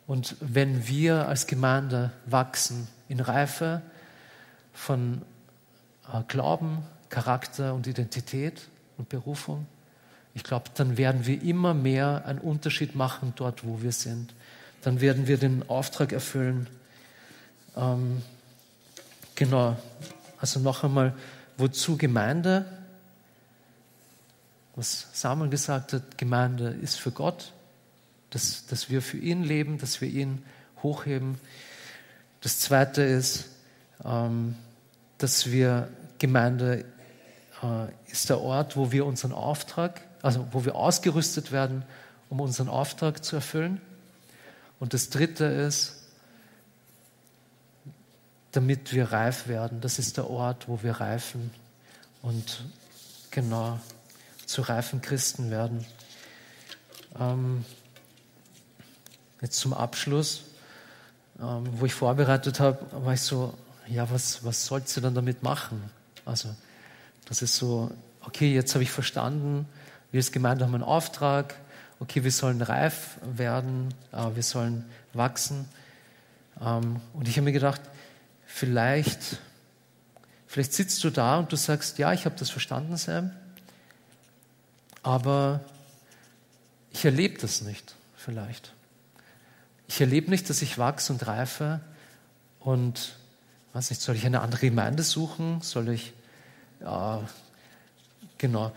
[0.06, 3.80] Und wenn wir als Gemeinde wachsen in Reife
[4.74, 5.22] von
[6.12, 9.66] äh, Glauben, Charakter und Identität und Berufung,
[10.34, 14.34] ich glaube, dann werden wir immer mehr einen Unterschied machen dort, wo wir sind.
[14.82, 16.66] Dann werden wir den Auftrag erfüllen.
[17.76, 18.22] Ähm,
[19.34, 19.76] genau.
[20.40, 21.14] Also noch einmal,
[21.56, 22.66] wozu Gemeinde?
[24.76, 27.52] was Samuel gesagt hat, Gemeinde ist für Gott,
[28.30, 30.42] dass, dass wir für ihn leben, dass wir ihn
[30.82, 31.38] hochheben.
[32.40, 33.50] Das Zweite ist,
[34.04, 34.56] ähm,
[35.18, 36.84] dass wir Gemeinde
[37.62, 41.84] äh, ist der Ort, wo wir unseren Auftrag, also wo wir ausgerüstet werden,
[42.30, 43.78] um unseren Auftrag zu erfüllen.
[44.80, 45.96] Und das Dritte ist,
[48.52, 49.82] damit wir reif werden.
[49.82, 51.50] Das ist der Ort, wo wir reifen.
[52.22, 52.64] Und
[53.30, 53.78] genau
[54.46, 55.84] zu reifen Christen werden.
[57.20, 57.62] Ähm,
[59.42, 60.44] jetzt zum Abschluss,
[61.38, 63.52] ähm, wo ich vorbereitet habe, war ich so,
[63.88, 65.90] ja, was, was sollst du dann damit machen?
[66.24, 66.48] Also,
[67.26, 67.90] das ist so,
[68.22, 69.68] okay, jetzt habe ich verstanden,
[70.14, 71.56] wir als Gemeinde haben einen Auftrag,
[71.98, 75.68] okay, wir sollen reif werden, äh, wir sollen wachsen.
[76.60, 77.80] Ähm, und ich habe mir gedacht,
[78.46, 79.38] vielleicht,
[80.46, 83.32] vielleicht sitzt du da und du sagst, ja, ich habe das verstanden, Sam,
[85.02, 85.58] aber
[86.92, 88.72] ich erlebe das nicht vielleicht.
[89.88, 91.80] Ich erlebe nicht, dass ich wachse und reife
[92.60, 93.16] und
[93.72, 95.60] weiß nicht, soll ich eine andere Gemeinde suchen?
[95.60, 96.12] Soll ich,
[96.80, 97.20] ja,
[98.38, 98.72] genau,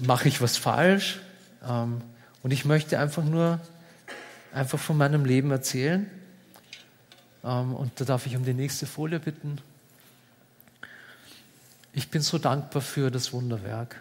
[0.00, 1.20] mache ich was falsch?
[1.66, 2.00] Ähm,
[2.42, 3.60] und ich möchte einfach nur
[4.52, 6.10] einfach von meinem Leben erzählen.
[7.44, 9.58] Ähm, und da darf ich um die nächste Folie bitten.
[11.92, 14.00] Ich bin so dankbar für das Wunderwerk.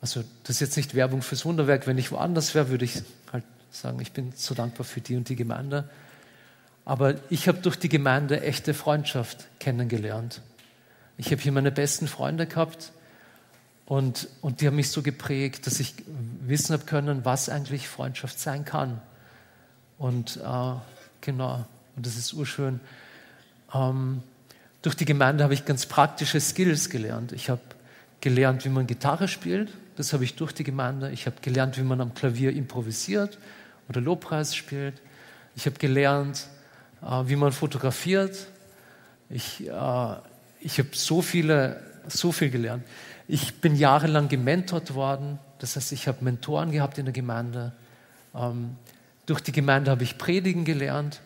[0.00, 1.86] Also das ist jetzt nicht Werbung fürs Wunderwerk.
[1.86, 3.02] Wenn ich woanders wäre, würde ich
[3.32, 5.88] halt sagen, ich bin so dankbar für die und die Gemeinde.
[6.84, 10.40] Aber ich habe durch die Gemeinde echte Freundschaft kennengelernt.
[11.18, 12.92] Ich habe hier meine besten Freunde gehabt
[13.90, 15.94] und, und die haben mich so geprägt, dass ich
[16.46, 19.02] wissen habe können, was eigentlich Freundschaft sein kann.
[19.98, 20.74] Und äh,
[21.20, 21.66] genau,
[21.96, 22.78] und das ist urschön.
[23.74, 24.22] Ähm,
[24.82, 27.32] durch die Gemeinde habe ich ganz praktische Skills gelernt.
[27.32, 27.62] Ich habe
[28.20, 29.72] gelernt, wie man Gitarre spielt.
[29.96, 31.10] Das habe ich durch die Gemeinde.
[31.10, 33.38] Ich habe gelernt, wie man am Klavier improvisiert
[33.88, 35.02] oder Lobpreis spielt.
[35.56, 36.46] Ich habe gelernt,
[37.02, 38.46] äh, wie man fotografiert.
[39.30, 40.14] Ich, äh,
[40.60, 42.84] ich habe so viele, so viel gelernt.
[43.32, 45.38] Ich bin jahrelang gementort worden.
[45.60, 47.72] Das heißt, ich habe Mentoren gehabt in der Gemeinde.
[48.34, 48.76] Ähm,
[49.24, 51.20] durch die Gemeinde habe ich Predigen gelernt.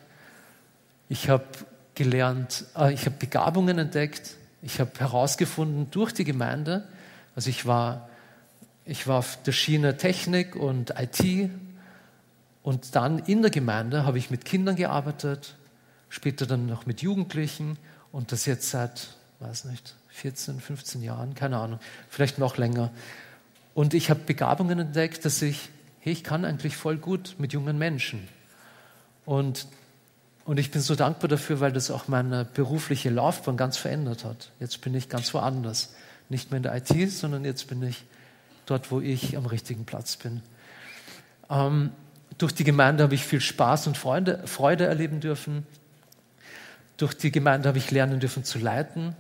[1.08, 1.46] Ich habe
[1.94, 4.36] gelernt, äh, ich habe Begabungen entdeckt.
[4.60, 6.86] Ich habe herausgefunden durch die Gemeinde,
[7.36, 8.10] also ich war,
[8.84, 11.50] ich war auf der Schiene Technik und IT
[12.62, 15.56] und dann in der Gemeinde habe ich mit Kindern gearbeitet,
[16.10, 17.78] später dann noch mit Jugendlichen
[18.12, 19.08] und das jetzt seit,
[19.40, 22.90] weiß nicht, 14, 15 Jahren, keine Ahnung, vielleicht noch länger.
[23.74, 27.76] Und ich habe Begabungen entdeckt, dass ich, hey, ich kann eigentlich voll gut mit jungen
[27.78, 28.28] Menschen.
[29.26, 29.66] Und,
[30.44, 34.50] und ich bin so dankbar dafür, weil das auch meine berufliche Laufbahn ganz verändert hat.
[34.60, 35.94] Jetzt bin ich ganz woanders.
[36.28, 38.04] Nicht mehr in der IT, sondern jetzt bin ich
[38.66, 40.42] dort, wo ich am richtigen Platz bin.
[41.50, 41.90] Ähm,
[42.38, 45.66] durch die Gemeinde habe ich viel Spaß und Freude, Freude erleben dürfen.
[46.98, 49.16] Durch die Gemeinde habe ich lernen dürfen zu leiten.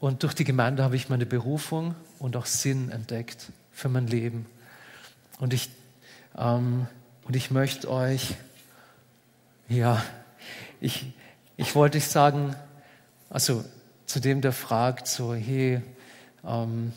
[0.00, 4.46] Und durch die Gemeinde habe ich meine Berufung und auch Sinn entdeckt für mein Leben.
[5.38, 5.70] Und ich,
[6.36, 6.86] ähm,
[7.24, 8.36] und ich möchte euch,
[9.68, 10.02] ja,
[10.80, 11.12] ich,
[11.56, 12.54] ich wollte euch sagen,
[13.28, 13.64] also
[14.06, 15.82] zu dem, der fragt, so, hey,
[16.44, 16.92] ähm,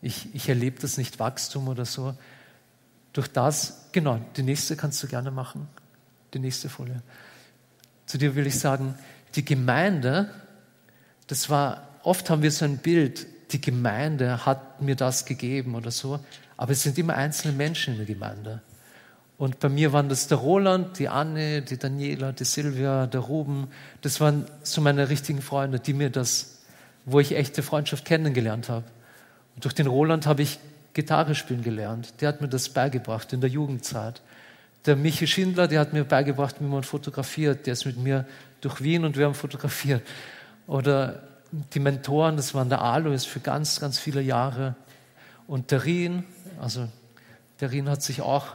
[0.00, 2.14] ich, ich erlebe das nicht Wachstum oder so.
[3.12, 5.68] Durch das, genau, die nächste kannst du gerne machen,
[6.34, 7.02] die nächste Folie.
[8.06, 8.94] Zu dir will ich sagen,
[9.34, 10.30] die Gemeinde,
[11.28, 15.90] das war, oft haben wir so ein Bild, die Gemeinde hat mir das gegeben oder
[15.90, 16.20] so,
[16.56, 18.62] aber es sind immer einzelne Menschen in der Gemeinde.
[19.38, 23.68] Und bei mir waren das der Roland, die Anne, die Daniela, die Silvia, der Ruben.
[24.00, 26.58] Das waren so meine richtigen Freunde, die mir das,
[27.04, 28.84] wo ich echte Freundschaft kennengelernt habe.
[29.54, 30.58] Und durch den Roland habe ich
[30.92, 32.20] Gitarre spielen gelernt.
[32.20, 34.20] Der hat mir das beigebracht in der Jugendzeit.
[34.86, 37.66] Der Michi Schindler, der hat mir beigebracht, wie man fotografiert.
[37.66, 38.26] Der ist mit mir
[38.60, 40.02] durch Wien und wir haben fotografiert.
[40.68, 44.76] Oder die Mentoren, das waren der Alois für ganz, ganz viele Jahre.
[45.48, 46.24] Und der Rien,
[46.60, 46.86] also
[47.60, 48.54] der Rien hat sich auch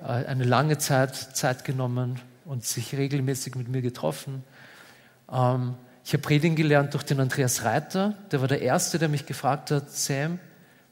[0.00, 4.44] äh, eine lange Zeit Zeit genommen und sich regelmäßig mit mir getroffen.
[5.30, 8.14] Ähm, ich habe Predigen gelernt durch den Andreas Reiter.
[8.30, 10.38] Der war der Erste, der mich gefragt hat, Sam,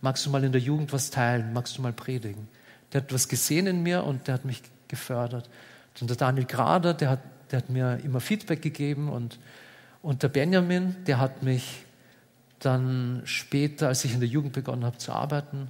[0.00, 1.52] magst du mal in der Jugend was teilen?
[1.52, 2.48] Magst du mal predigen?
[2.92, 5.48] Der hat was gesehen in mir und der hat mich gefördert.
[6.00, 7.20] Und der Daniel Grader, der hat,
[7.52, 9.38] der hat mir immer Feedback gegeben und
[10.06, 11.84] und der Benjamin, der hat mich
[12.60, 15.68] dann später, als ich in der Jugend begonnen habe zu arbeiten,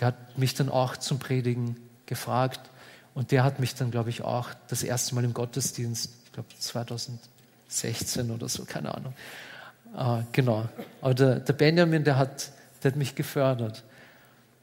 [0.00, 2.70] der hat mich dann auch zum Predigen gefragt.
[3.12, 6.48] Und der hat mich dann, glaube ich, auch das erste Mal im Gottesdienst, ich glaube
[6.58, 9.12] 2016 oder so, keine Ahnung.
[9.94, 10.66] Äh, genau.
[11.02, 12.52] Aber der, der, Benjamin, der hat,
[12.82, 13.84] der hat mich gefördert.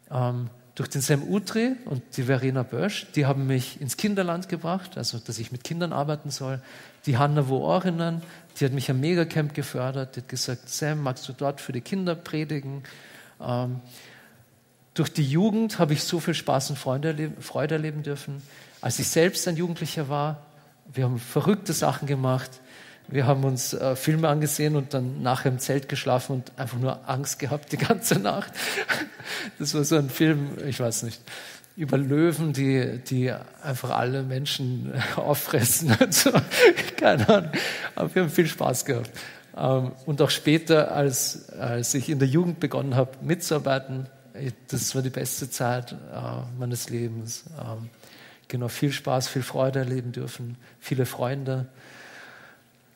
[0.10, 4.98] Ähm, durch den Sam Utri und die Verena Bösch, die haben mich ins Kinderland gebracht,
[4.98, 6.62] also dass ich mit Kindern arbeiten soll.
[7.06, 8.24] Die Hanna Woorinen,
[8.60, 11.82] die hat mich am Megacamp gefördert, die hat gesagt, Sam, magst du dort für die
[11.82, 12.84] Kinder predigen?
[13.40, 13.82] Ähm,
[14.96, 18.42] durch die Jugend habe ich so viel Spaß und Freude erleben, Freude erleben dürfen.
[18.82, 20.46] Als ich selbst ein Jugendlicher war,
[20.92, 22.52] wir haben verrückte Sachen gemacht.
[23.08, 27.08] Wir haben uns äh, Filme angesehen und dann nachher im Zelt geschlafen und einfach nur
[27.10, 28.54] Angst gehabt die ganze Nacht.
[29.58, 31.22] Das war so ein Film, ich weiß nicht,
[31.76, 33.32] über Löwen, die, die
[33.64, 35.96] einfach alle Menschen auffressen.
[36.10, 36.32] So.
[36.98, 37.52] Keine Ahnung.
[37.96, 39.12] Aber wir haben viel Spaß gehabt.
[39.56, 44.08] Ähm, und auch später, als, als ich in der Jugend begonnen habe mitzuarbeiten,
[44.68, 45.96] das war die beste Zeit äh,
[46.60, 47.46] meines Lebens.
[47.60, 47.90] Ähm,
[48.48, 51.68] genau, viel Spaß, viel Freude erleben dürfen, viele Freunde.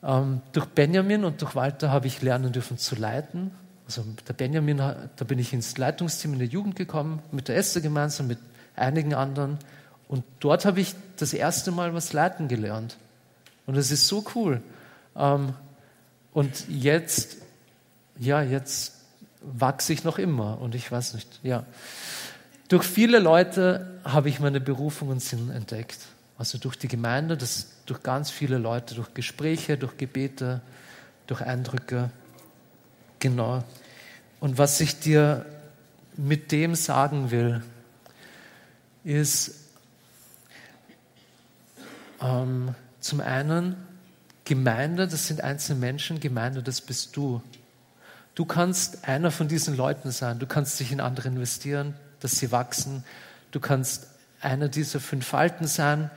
[0.04, 3.52] Ähm, durch Benjamin und durch Walter habe ich lernen dürfen zu leiten.
[3.86, 7.82] Also der Benjamin, da bin ich ins Leitungsteam in der Jugend gekommen, mit der Esther
[7.82, 8.40] gemeinsam, mit
[8.76, 9.58] einigen anderen.
[10.08, 12.98] Und dort habe ich das erste Mal was leiten gelernt.
[13.66, 14.62] Und es ist so cool.
[15.16, 15.54] Ähm,
[16.34, 17.38] und jetzt,
[18.20, 18.94] ja, jetzt
[19.42, 20.60] wachse ich noch immer.
[20.62, 21.66] Und ich weiß nicht, ja.
[22.68, 26.00] Durch viele Leute habe ich meine Berufung und Sinn entdeckt.
[26.38, 30.62] Also durch die Gemeinde, das, durch ganz viele Leute, durch Gespräche, durch Gebete,
[31.26, 32.12] durch Eindrücke.
[33.20, 33.64] Genau.
[34.40, 35.46] Und was ich dir
[36.16, 37.64] mit dem sagen will,
[39.04, 39.56] ist
[42.22, 43.76] ähm, zum einen
[44.46, 47.42] Gemeinde, das sind einzelne Menschen, Gemeinde, das bist du.
[48.36, 50.38] Du kannst einer von diesen Leuten sein.
[50.38, 53.04] Du kannst dich in andere investieren, dass sie wachsen.
[53.50, 54.08] Du kannst
[54.40, 56.12] einer dieser fünf Falten sein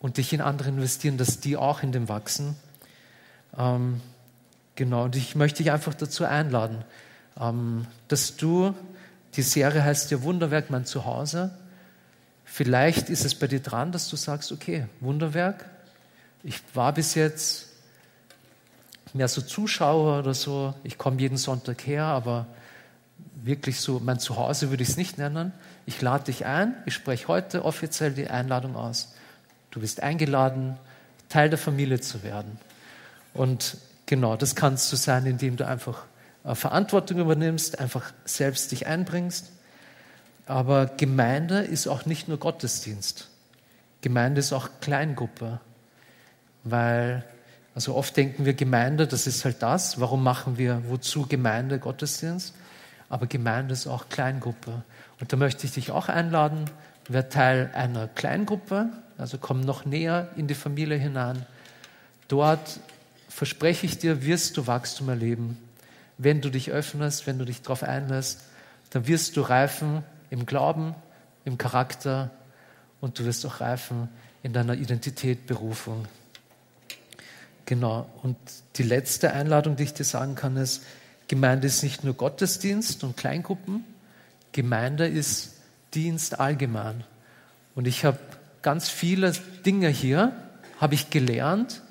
[0.00, 2.56] und dich in andere investieren, dass die auch in dem wachsen.
[3.56, 4.00] Ähm,
[4.74, 6.84] genau, und ich möchte dich einfach dazu einladen,
[7.38, 8.74] ähm, dass du,
[9.36, 11.56] die Serie heißt ja Wunderwerk, mein Zuhause.
[12.44, 15.66] Vielleicht ist es bei dir dran, dass du sagst, okay, Wunderwerk,
[16.42, 17.68] ich war bis jetzt
[19.12, 20.74] mehr so Zuschauer oder so.
[20.82, 22.46] Ich komme jeden Sonntag her, aber
[23.42, 25.52] wirklich so mein Zuhause würde ich es nicht nennen.
[25.86, 26.74] Ich lade dich ein.
[26.86, 29.14] Ich spreche heute offiziell die Einladung aus.
[29.70, 30.76] Du bist eingeladen,
[31.28, 32.58] Teil der Familie zu werden.
[33.34, 36.04] Und genau, das kannst du sein, indem du einfach
[36.44, 39.52] äh, Verantwortung übernimmst, einfach selbst dich einbringst.
[40.46, 43.28] Aber Gemeinde ist auch nicht nur Gottesdienst.
[44.00, 45.60] Gemeinde ist auch Kleingruppe,
[46.64, 47.24] weil
[47.74, 50.00] also oft denken wir Gemeinde, das ist halt das.
[50.00, 52.54] Warum machen wir wozu Gemeinde Gottesdienst?
[53.08, 54.82] Aber Gemeinde ist auch Kleingruppe.
[55.20, 56.64] Und da möchte ich dich auch einladen.
[57.08, 61.44] Wer Teil einer Kleingruppe, also komm noch näher in die Familie hinein.
[62.28, 62.80] Dort
[63.28, 65.58] verspreche ich dir, wirst du Wachstum erleben.
[66.18, 68.42] Wenn du dich öffnest, wenn du dich darauf einlässt,
[68.90, 70.94] dann wirst du reifen im Glauben,
[71.44, 72.30] im Charakter
[73.00, 74.08] und du wirst auch reifen
[74.42, 76.06] in deiner Identität, Berufung.
[77.66, 78.08] Genau.
[78.22, 78.36] Und
[78.76, 80.82] die letzte Einladung, die ich dir sagen kann, ist,
[81.28, 83.84] Gemeinde ist nicht nur Gottesdienst und Kleingruppen,
[84.52, 85.59] Gemeinde ist
[85.94, 87.04] Dienst allgemein.
[87.74, 88.18] Und ich habe
[88.62, 89.32] ganz viele
[89.64, 90.32] Dinge hier,
[90.80, 91.82] habe ich gelernt,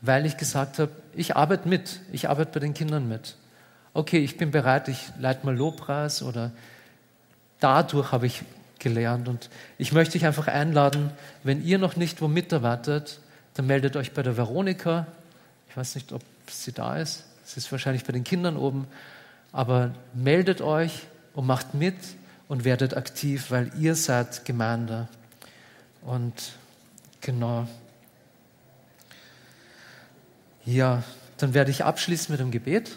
[0.00, 3.36] weil ich gesagt habe, ich arbeite mit, ich arbeite bei den Kindern mit.
[3.92, 6.52] Okay, ich bin bereit, ich leite mal Lobpreis oder
[7.58, 8.42] dadurch habe ich
[8.78, 9.28] gelernt.
[9.28, 11.10] Und ich möchte dich einfach einladen,
[11.42, 13.20] wenn ihr noch nicht wo mitarbeitet,
[13.54, 15.06] dann meldet euch bei der Veronika.
[15.68, 17.24] Ich weiß nicht, ob sie da ist.
[17.44, 18.86] Sie ist wahrscheinlich bei den Kindern oben.
[19.52, 21.96] Aber meldet euch und macht mit
[22.50, 25.06] und werdet aktiv, weil ihr seid Gemeinde.
[26.02, 26.34] Und
[27.20, 27.68] genau.
[30.64, 31.04] Ja,
[31.36, 32.90] dann werde ich abschließen mit dem Gebet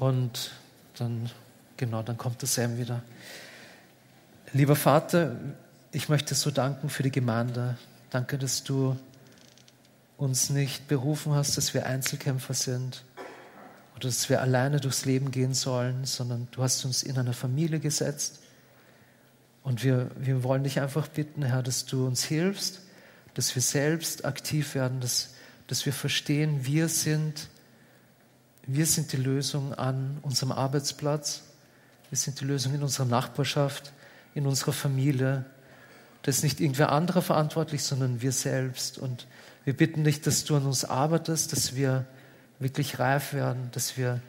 [0.00, 0.50] und
[0.98, 1.30] dann,
[1.76, 3.04] genau, dann kommt der Sam wieder.
[4.52, 5.36] Lieber Vater,
[5.92, 7.78] ich möchte so danken für die Gemeinde.
[8.10, 8.98] Danke, dass du
[10.16, 13.04] uns nicht berufen hast, dass wir Einzelkämpfer sind
[13.94, 17.78] oder dass wir alleine durchs Leben gehen sollen, sondern du hast uns in eine Familie
[17.78, 18.40] gesetzt.
[19.68, 22.80] Und wir, wir wollen dich einfach bitten, Herr, dass du uns hilfst,
[23.34, 25.34] dass wir selbst aktiv werden, dass,
[25.66, 27.48] dass wir verstehen, wir sind,
[28.66, 31.42] wir sind die Lösung an unserem Arbeitsplatz,
[32.08, 33.92] wir sind die Lösung in unserer Nachbarschaft,
[34.34, 35.44] in unserer Familie.
[36.22, 38.96] Das ist nicht irgendwer anderer verantwortlich, sondern wir selbst.
[38.96, 39.26] Und
[39.66, 42.06] wir bitten dich, dass du an uns arbeitest, dass wir
[42.58, 44.22] wirklich reif werden, dass wir,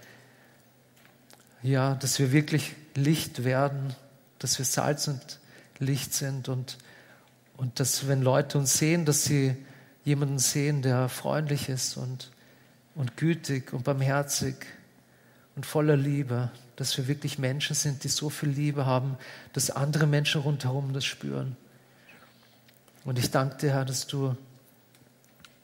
[1.64, 3.96] ja, dass wir wirklich Licht werden,
[4.40, 5.40] dass wir Salz und
[5.80, 6.78] Licht sind und,
[7.58, 9.56] und dass, wenn Leute uns sehen, dass sie
[10.04, 12.32] jemanden sehen, der freundlich ist und,
[12.96, 14.56] und gütig und barmherzig
[15.56, 19.18] und voller Liebe, dass wir wirklich Menschen sind, die so viel Liebe haben,
[19.54, 21.56] dass andere Menschen rundherum das spüren.
[23.06, 24.36] Und ich danke dir, Herr, dass du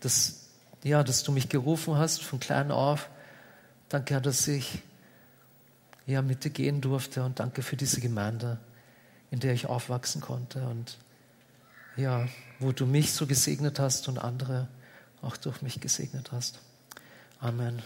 [0.05, 0.41] dass,
[0.83, 3.09] ja, dass du mich gerufen hast von klein auf.
[3.89, 4.83] Danke, Herr, dass ich
[6.05, 8.59] ja, mit dir gehen durfte und danke für diese Gemeinde,
[9.31, 10.97] in der ich aufwachsen konnte und
[11.97, 12.27] ja,
[12.59, 14.67] wo du mich so gesegnet hast und andere
[15.21, 16.59] auch durch mich gesegnet hast.
[17.39, 17.81] Amen.